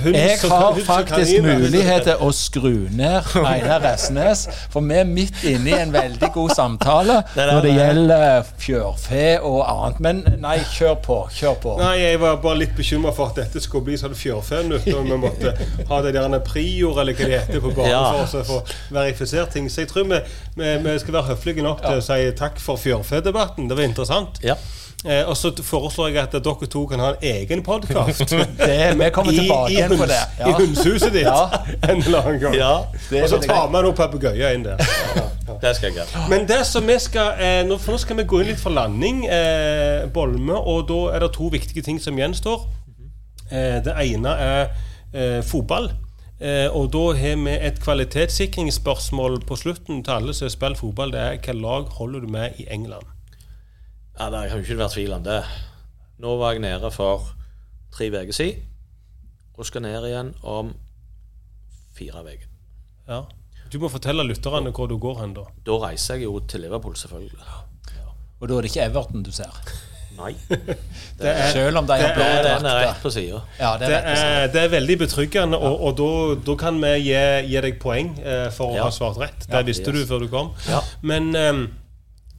hund 0.04 0.14
Jeg 0.14 0.38
har 0.44 0.72
hund 0.72 0.84
faktisk 0.86 1.42
mulighet 1.42 2.06
til 2.06 2.22
å 2.22 2.30
skru 2.32 2.86
ned 2.94 3.32
Einar 3.40 3.82
Resnes, 3.82 4.46
for 4.70 4.80
vi 4.86 4.94
er 5.00 5.04
midt 5.10 5.42
inne 5.50 5.72
i 5.72 5.80
en 5.80 5.92
veldig 5.92 6.30
god 6.34 6.54
samtale 6.54 7.18
er 7.34 7.50
når 7.50 7.60
det 7.66 7.70
det. 7.70 7.74
gjelder 7.80 8.52
fjørfe 8.62 9.24
og 9.42 9.58
annet. 9.66 10.00
Men 10.06 10.22
nei, 10.46 10.56
kjør 10.76 10.94
på. 11.04 11.18
Kjør 11.34 11.58
på. 11.66 11.74
Nei, 11.82 11.96
jeg 12.04 12.20
var 12.22 12.38
bare 12.44 12.60
litt 12.62 12.76
bekymra 12.78 13.12
for 13.16 13.32
at 13.32 13.42
dette 13.42 13.60
skulle 13.64 13.88
bli 13.90 13.98
sånn 14.00 14.14
fjørfenytt, 14.14 14.86
og 14.94 15.10
vi 15.10 15.18
måtte 15.26 15.56
ha 15.90 16.00
det 16.06 16.14
der 16.14 16.38
prior, 16.46 17.00
eller 17.02 17.18
hva 17.18 17.26
det 17.26 17.42
heter, 17.42 17.60
på 17.66 17.74
banen 17.74 17.90
Ja. 17.90 18.04
for 18.22 18.38
å 18.40 18.46
få 18.46 18.62
verifisert 18.94 19.50
ting. 19.56 19.66
Så 19.70 19.82
jeg 19.84 19.90
tror 19.90 20.06
vi, 20.10 20.20
vi, 20.60 20.98
skal 21.02 21.16
være 21.16 21.32
høflige 21.32 21.64
nok 21.66 21.82
til 21.82 21.98
å 21.98 22.04
si 22.04 22.20
takk 22.38 22.60
for 22.62 22.80
fjørfedebatten. 22.80 23.70
Det 23.70 23.78
var 23.78 23.88
interessant. 23.88 24.40
Ja. 24.44 24.58
Eh, 25.04 25.28
og 25.28 25.36
så 25.36 25.48
foreslår 25.64 26.10
jeg 26.10 26.18
at 26.22 26.34
dere 26.44 26.66
to 26.68 26.82
kan 26.86 27.00
ha 27.00 27.14
en 27.14 27.22
egen 27.24 27.62
podkast. 27.64 28.20
Vi 29.00 29.06
kommer 29.14 29.32
tilbake 29.32 29.70
igjen 29.72 29.94
på 29.96 30.08
det. 30.10 30.18
I 30.44 30.52
hundshuset 30.58 31.14
ditt 31.14 31.24
Ja. 31.24 31.46
en 31.88 32.02
eller 32.02 32.20
annen 32.20 32.40
gang. 32.40 32.56
Ja, 32.58 32.74
og 33.22 33.28
så 33.32 33.38
tar 33.40 33.70
vi 33.70 33.80
noen 33.80 33.96
papegøyer 33.96 34.52
inn 34.52 34.66
der. 34.66 34.76
det 35.62 35.72
skal 35.78 35.88
jeg 35.88 36.02
gjøre. 36.02 36.26
Men 36.28 36.44
det 36.48 36.60
som 36.68 36.84
vi 36.86 36.98
skal 37.00 37.40
eh, 37.40 37.62
nå, 37.64 37.78
For 37.80 37.96
nå 37.96 38.02
skal 38.02 38.20
vi 38.20 38.28
gå 38.28 38.42
inn 38.42 38.52
litt 38.52 38.60
for 38.60 38.76
landing, 38.76 39.24
eh, 39.24 40.04
Bolme, 40.12 40.58
og 40.58 40.84
da 40.92 41.00
er 41.14 41.24
det 41.24 41.32
to 41.38 41.48
viktige 41.52 41.86
ting 41.86 42.00
som 42.02 42.20
gjenstår. 42.20 42.68
Eh, 43.48 43.80
det 43.84 43.96
ene 44.04 44.36
er 44.36 44.62
eh, 45.14 45.40
fotball. 45.40 45.88
Eh, 46.40 46.68
og 46.72 46.88
da 46.94 47.02
har 47.20 47.36
vi 47.36 47.52
et 47.52 47.80
kvalitetssikringsspørsmål 47.84 49.42
på 49.44 49.56
slutten 49.60 50.00
til 50.04 50.14
alle 50.14 50.32
som 50.34 50.46
har 50.48 50.54
spilt 50.54 50.78
fotball. 50.80 51.12
Det 51.12 51.20
er 51.20 51.34
hvilket 51.34 51.60
lag 51.60 51.90
holder 51.98 52.20
du 52.24 52.28
med 52.32 52.56
i 52.58 52.66
England? 52.72 53.04
Ja, 54.18 54.30
Det 54.30 54.48
kan 54.48 54.58
jo 54.58 54.64
ikke 54.64 54.78
være 54.78 54.94
tvil 54.94 55.12
om 55.12 55.24
det. 55.24 55.42
Nå 56.18 56.36
var 56.36 56.52
jeg 56.52 56.60
nede 56.64 56.90
for 56.90 57.28
tre 57.92 58.08
uker 58.08 58.32
siden, 58.32 58.62
og 59.56 59.66
skal 59.66 59.82
ned 59.82 60.06
igjen 60.06 60.34
om 60.42 60.74
fire 61.96 62.24
uker. 62.24 62.48
Ja. 63.08 63.22
Du 63.72 63.78
må 63.78 63.88
fortelle 63.88 64.24
lytterne 64.24 64.72
hvor 64.72 64.86
du 64.86 64.98
går 64.98 65.20
hen, 65.20 65.34
da. 65.34 65.44
Da 65.66 65.76
reiser 65.84 66.14
jeg 66.14 66.24
jo 66.24 66.40
til 66.40 66.60
Liverpool, 66.60 66.96
selvfølgelig. 66.96 67.40
Og 68.40 68.48
da 68.48 68.54
er 68.54 68.60
det 68.60 68.70
ikke 68.70 68.84
Everton 68.88 69.22
du 69.22 69.32
ser. 69.32 69.52
Nei. 70.20 70.32
Det 71.20 71.28
er, 71.28 71.50
Selv 71.52 71.76
om 71.82 71.86
de 71.88 71.96
har 72.00 72.14
blå 72.16 72.24
er 72.24 72.38
er 72.38 72.46
drakter. 72.46 72.78
rett 72.80 73.02
på 73.02 73.10
sida. 73.12 73.40
Ja, 73.58 73.74
det 73.80 73.88
det 73.90 73.96
er 73.98 74.14
er, 74.14 74.46
det 74.54 74.62
er 74.62 74.70
veldig 74.72 74.96
betryggende, 75.02 75.58
og, 75.58 75.82
og 75.90 75.96
da, 75.98 76.08
da 76.46 76.54
kan 76.62 76.78
vi 76.80 76.94
gi, 77.10 77.18
gi 77.50 77.60
deg 77.66 77.76
poeng 77.82 78.14
eh, 78.24 78.46
for 78.56 78.72
å 78.72 78.78
Ja. 78.78 78.86
ha 78.88 78.94
svart 78.94 79.20
rett. 79.20 79.44
Det 79.46 79.58
Ja, 79.60 79.62
visste 79.68 79.92
yes. 79.92 80.00
du 80.00 80.06
før 80.14 80.24
du 80.24 80.28
kom. 80.32 80.52
Ja. 80.68 80.80
Men 81.02 81.34
eh, 81.36 81.60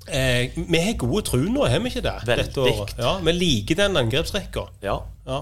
eh, 0.10 0.52
vi 0.58 0.82
har 0.82 0.94
gode 0.98 1.22
tru 1.30 1.44
nå, 1.46 1.66
har 1.70 1.80
vi 1.84 1.92
ikke 1.94 2.02
det? 2.08 2.16
Veldig. 2.26 2.46
Dette 2.48 2.62
året? 2.72 2.96
Ja, 2.98 3.18
vi 3.22 3.32
liker 3.38 3.76
den 3.84 3.98
angrepsrekka. 4.02 4.66
Ja. 4.86 4.98
Ja. 5.28 5.42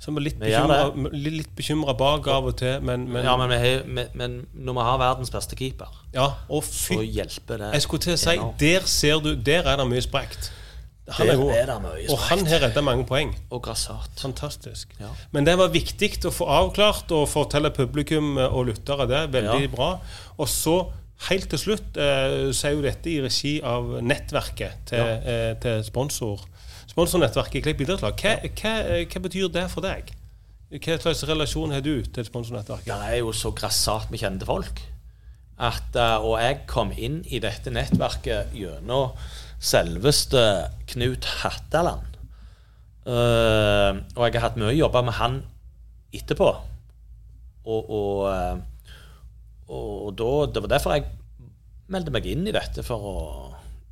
Så 0.00 0.14
vi 0.14 0.16
er 0.16 0.24
litt 0.30 0.38
bekymra, 0.40 0.76
litt, 1.12 1.50
bekymra 1.58 1.92
bak 1.92 2.24
av 2.32 2.46
og 2.48 2.54
til, 2.56 2.78
men, 2.80 3.02
men, 3.12 3.20
ja, 3.26 3.34
men, 3.36 3.50
vi 3.52 3.58
har, 3.60 3.82
men, 3.84 4.06
men 4.16 4.38
når 4.56 4.78
vi 4.78 4.86
har 4.86 4.96
verdens 5.02 5.30
beste 5.34 5.58
keeper, 5.60 5.90
ja, 6.16 6.24
og 6.48 6.64
så 6.64 7.02
hjelper 7.04 7.60
det. 7.60 7.68
Jeg 7.76 7.84
skulle 7.84 8.06
til 8.06 8.16
å 8.16 8.20
si, 8.22 8.38
der 8.62 8.88
ser 8.88 9.20
du 9.20 9.34
Der 9.36 9.68
er 9.68 9.76
det 9.76 9.84
mye 9.92 10.00
sprekt. 10.00 10.48
Han 11.16 11.28
er 11.28 11.36
god. 11.36 11.50
er 11.52 12.12
Og 12.12 12.18
han 12.28 12.46
har 12.46 12.62
redda 12.66 12.80
mange 12.86 13.04
poeng. 13.08 13.32
Og 13.50 13.62
grassat. 13.62 14.10
Fantastisk. 14.20 14.94
Ja. 15.00 15.10
Men 15.32 15.44
det 15.46 15.56
var 15.58 15.68
viktig 15.74 16.12
å 16.24 16.32
få 16.34 16.46
avklart 16.46 17.10
og 17.16 17.28
fortelle 17.28 17.70
publikum 17.70 18.36
og 18.38 18.66
lyttere 18.66 19.06
det. 19.10 19.32
Veldig 19.32 19.62
Ja. 19.66 19.74
bra. 19.74 19.90
Og 20.38 20.48
så, 20.48 20.90
helt 21.28 21.48
til 21.50 21.58
slutt, 21.58 21.96
eh, 21.96 22.52
så 22.52 22.68
er 22.68 22.72
jo 22.76 22.82
dette 22.82 23.10
i 23.10 23.20
regi 23.20 23.60
av 23.62 24.00
nettverket 24.02 24.86
til, 24.86 25.00
eh, 25.24 25.54
til 25.60 25.84
sponsor. 25.84 26.40
Sponsornettverket 26.90 27.62
Klipp 27.62 27.80
idrettslag. 27.80 28.14
Hva, 28.16 28.38
hva, 28.48 29.04
hva 29.06 29.20
betyr 29.22 29.52
det 29.52 29.70
for 29.70 29.80
deg? 29.80 30.10
Hva 30.70 30.96
slags 31.02 31.24
relasjon 31.26 31.72
har 31.74 31.80
du 31.80 32.02
til 32.02 32.24
sponsornettverket? 32.24 32.86
Det 32.86 33.12
er 33.14 33.18
jo 33.18 33.32
så 33.32 33.50
grassat 33.54 34.10
med 34.10 34.20
kjente 34.20 34.46
folk. 34.46 34.80
At, 35.60 35.92
eh, 35.92 36.24
og 36.24 36.38
jeg 36.40 36.62
kom 36.70 36.92
inn 36.96 37.20
i 37.28 37.40
dette 37.42 37.72
nettverket 37.72 38.54
gjennom 38.56 39.12
selveste 39.60 40.42
Knut 40.88 41.26
Hatteland. 41.42 42.06
Uh, 43.00 43.96
og 44.14 44.26
jeg 44.26 44.36
har 44.36 44.44
hatt 44.44 44.58
mye 44.60 44.76
jobber 44.76 45.04
med 45.04 45.16
han 45.16 45.40
etterpå. 46.16 46.48
Og, 47.68 47.90
og, 47.90 48.20
eh, 48.30 48.94
og 49.68 50.14
da, 50.16 50.28
det 50.52 50.62
var 50.64 50.72
derfor 50.72 50.94
jeg 50.96 51.08
meldte 51.92 52.14
meg 52.14 52.28
inn 52.30 52.46
i 52.48 52.54
dette. 52.56 52.84
For 52.86 53.10
å, 53.10 53.16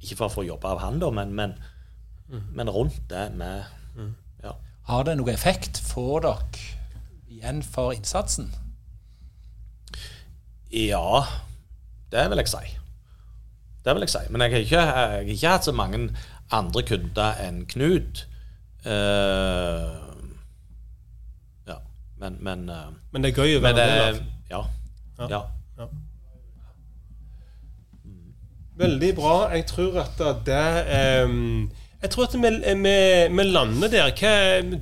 ikke 0.01 0.17
for 0.23 0.29
å 0.29 0.37
få 0.39 0.47
jobbe 0.49 0.73
av 0.73 0.81
han, 0.85 1.01
da, 1.03 1.11
men, 1.15 1.35
men, 1.37 1.53
men 2.29 2.73
rundt 2.73 3.03
det 3.13 3.27
med 3.37 3.67
ja. 4.45 4.55
Har 4.89 5.05
det 5.05 5.19
noen 5.19 5.35
effekt? 5.35 5.83
Får 5.91 6.25
dere 6.25 6.65
igjen 7.29 7.61
for 7.67 7.93
innsatsen? 7.97 8.53
Ja, 10.73 11.25
det 12.13 12.25
vil 12.31 12.41
jeg 12.43 12.49
si. 12.49 12.75
Det 13.85 13.95
vil 13.95 14.05
jeg 14.07 14.11
si. 14.13 14.25
Men 14.31 14.41
jeg 14.45 14.51
har 14.51 14.59
ikke, 14.59 14.81
jeg 14.81 14.93
har 14.95 15.33
ikke 15.35 15.49
hatt 15.53 15.65
så 15.65 15.73
mange 15.73 16.09
andre 16.53 16.83
kunder 16.83 17.41
enn 17.45 17.63
Knut. 17.69 18.25
Uh, 18.87 18.93
ja, 21.69 21.79
men 22.21 22.37
Men, 22.41 22.69
uh, 22.71 22.93
Men 23.13 23.23
det 23.25 23.33
er 23.33 23.43
gøy 23.43 23.57
å 23.59 23.63
være 23.65 23.77
det, 23.77 23.87
del 23.89 24.03
av. 24.09 24.21
ja. 24.51 24.63
Ja. 25.19 25.43
ja. 25.79 25.87
Veldig 28.79 29.15
bra. 29.17 29.49
Jeg 29.51 29.67
tror 29.67 29.97
at 30.05 30.21
det 30.47 31.25
um, 31.27 31.71
Jeg 32.03 32.11
tror 32.11 32.29
at 32.29 32.35
vi, 32.39 32.51
vi, 32.85 32.97
vi 33.37 33.43
lander 33.49 33.91
der. 33.91 34.13
Hva, 34.15 34.35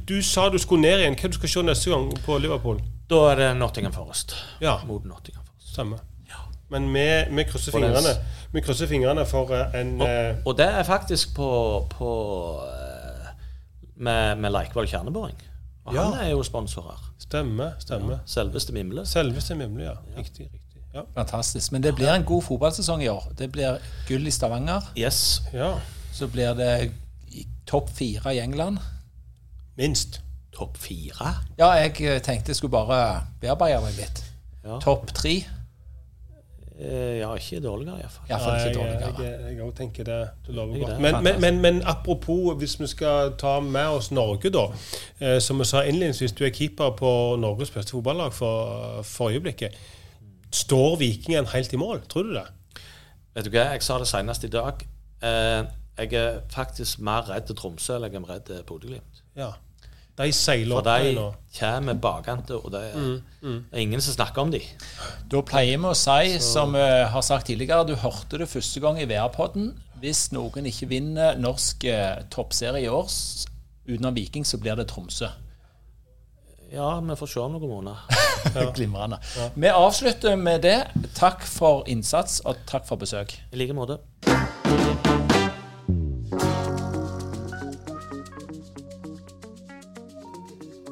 du 0.09 0.19
sa 0.23 0.51
du 0.53 0.59
skulle 0.61 0.85
ned 0.85 1.01
igjen. 1.01 1.17
Hva 1.17 1.31
du 1.33 1.39
skal 1.39 1.49
se 1.55 1.63
neste 1.65 1.91
gang 1.95 2.11
på 2.27 2.37
Liverpool? 2.39 2.83
Da 3.09 3.23
er 3.31 3.41
det 3.41 3.49
Nottingham 3.57 3.95
Forest. 3.95 4.37
Ja, 4.61 4.77
Mot 4.85 5.05
Nottingham 5.09 5.45
Forest. 5.47 5.75
samme. 5.75 5.99
Men 6.69 6.89
vi, 6.95 7.05
vi 7.37 7.45
krysser 7.47 7.73
fingrene 7.73 8.15
Vi 8.53 8.61
krysser 8.61 8.89
fingrene 8.91 9.23
for 9.27 9.53
eh, 9.55 9.75
en 9.81 10.01
eh, 10.03 10.37
Og 10.45 10.57
det 10.59 10.67
er 10.67 10.83
faktisk 10.83 11.35
på, 11.37 11.49
på 11.93 12.09
eh, 12.67 13.29
med, 13.97 14.37
med 14.43 14.51
Leikvoll 14.53 14.89
kjerneboring. 14.91 15.37
Og 15.87 15.95
Ja. 15.95 16.03
han 16.11 16.27
er 16.27 16.31
jo 16.31 16.43
sponsor 16.43 16.83
her. 16.91 17.05
Stemme, 17.23 17.71
stemme. 17.79 18.19
Selveste 18.27 18.73
Mimle. 18.75 19.07
Selveste 19.07 19.55
Mimle, 19.55 19.85
ja. 19.85 19.95
Riktig, 20.19 20.49
riktig. 20.53 20.83
Ja. 20.95 21.01
Fantastisk. 21.15 21.73
Men 21.73 21.83
det 21.83 21.95
blir 21.95 22.09
en 22.13 22.25
god 22.25 22.43
fotballsesong 22.43 23.03
i 23.03 23.09
år. 23.09 23.25
Det 23.39 23.53
blir 23.53 23.79
gull 24.09 24.27
i 24.27 24.31
Stavanger. 24.31 24.81
Yes. 24.99 25.43
ja. 25.53 25.75
Så 26.13 26.27
blir 26.27 26.55
det 26.55 26.93
topp 27.67 27.91
fire 27.95 28.35
i 28.35 28.39
England. 28.41 28.79
Minst. 29.77 30.21
Topp 30.53 30.77
fire. 30.77 31.35
Ja, 31.59 31.71
jeg 31.71 32.23
tenkte 32.25 32.51
jeg 32.51 32.57
skulle 32.57 32.71
bare 32.73 33.27
bearbeide 33.41 33.81
meg 33.85 33.99
litt. 34.01 34.23
Ja. 34.65 34.79
Topp 34.81 35.13
tre. 35.15 35.35
Eh, 36.79 37.19
ja, 37.19 37.35
ikke 37.35 37.61
dårligere 37.65 37.99
iallfall. 38.03 38.27
Ja, 38.29 38.37
ikke 38.37 38.85
jeg, 38.85 39.15
jeg, 39.19 39.57
jeg, 39.57 39.69
tenker 39.77 40.05
det, 40.05 40.29
Du 40.47 40.53
lover 40.53 40.79
godt. 40.79 41.01
Men, 41.01 41.23
men, 41.25 41.41
men, 41.41 41.61
men 41.61 41.83
apropos, 41.87 42.53
hvis 42.59 42.81
vi 42.81 42.87
skal 42.87 43.33
ta 43.39 43.61
med 43.61 43.87
oss 43.87 44.11
Norge, 44.11 44.51
da. 44.53 44.67
Eh, 45.21 45.41
som 45.41 45.59
vi 45.59 45.65
sa 45.65 45.83
innledningsvis, 45.89 46.33
du 46.37 46.45
er 46.45 46.53
keeper 46.53 46.93
på 46.99 47.37
Norges 47.41 47.73
beste 47.73 47.97
fotballag 47.97 48.33
for, 48.33 49.01
for 49.03 49.33
øyeblikket. 49.33 49.79
Står 50.53 50.97
Vikingen 50.97 51.47
helt 51.47 51.73
i 51.73 51.81
mål? 51.81 52.03
Tror 52.09 52.23
du 52.23 52.35
det? 52.35 52.47
Vet 53.35 53.49
du 53.49 53.51
hva, 53.57 53.71
jeg 53.73 53.83
sa 53.83 53.97
det 53.99 54.09
senest 54.09 54.45
i 54.45 54.53
dag. 54.53 54.85
Eh, 55.25 55.65
jeg 55.97 56.13
er 56.13 56.43
faktisk 56.53 57.01
mer 57.01 57.25
redd 57.31 57.57
Tromsø 57.57 57.97
enn 57.97 58.05
jeg 58.11 58.21
er 58.21 58.29
redd 58.35 58.53
Bodø-Glimt. 58.69 59.25
Ja. 59.37 59.55
De 60.17 60.31
seiler 60.33 60.73
For 60.79 60.81
opp 60.81 60.89
her 60.89 61.05
de 61.05 61.15
nå. 61.19 61.25
kommer 61.59 61.95
bakante, 62.01 62.57
og 62.57 62.71
det 62.73 62.81
er, 62.89 63.09
det 63.43 63.77
er 63.77 63.83
ingen 63.83 64.01
som 64.01 64.15
snakker 64.17 64.47
om 64.47 64.53
dem. 64.55 64.65
Da 65.29 65.43
pleier 65.45 65.77
vi 65.83 65.91
å 65.91 65.97
si, 65.99 66.39
som 66.41 66.73
vi 66.73 66.85
har 67.13 67.25
sagt 67.27 67.51
tidligere, 67.51 67.85
du 67.91 67.95
hørte 68.01 68.41
det 68.41 68.49
første 68.49 68.81
gang 68.81 68.97
i 69.03 69.05
VR-podden. 69.11 69.75
Hvis 70.01 70.31
noen 70.33 70.69
ikke 70.69 70.89
vinner 70.89 71.37
norsk 71.41 71.85
eh, 71.89 72.23
toppserie 72.33 72.85
i 72.85 72.89
år 72.93 73.09
utenom 73.89 74.17
Viking, 74.17 74.45
så 74.49 74.59
blir 74.61 74.77
det 74.77 74.89
Tromsø. 74.91 75.29
Ja, 76.73 77.01
vi 77.01 77.17
får 77.17 77.31
se 77.31 77.41
om 77.45 77.53
noen 77.55 77.71
måneder. 77.71 78.73
Glimrende. 78.77 79.21
Vi 79.55 79.69
avslutter 79.71 80.37
med 80.37 80.65
det. 80.67 80.79
Takk 81.15 81.45
for 81.47 81.85
innsats, 81.89 82.41
og 82.45 82.65
takk 82.67 82.89
for 82.89 83.01
besøk. 83.01 83.37
I 83.53 83.63
like 83.63 83.77
måte. 83.77 84.01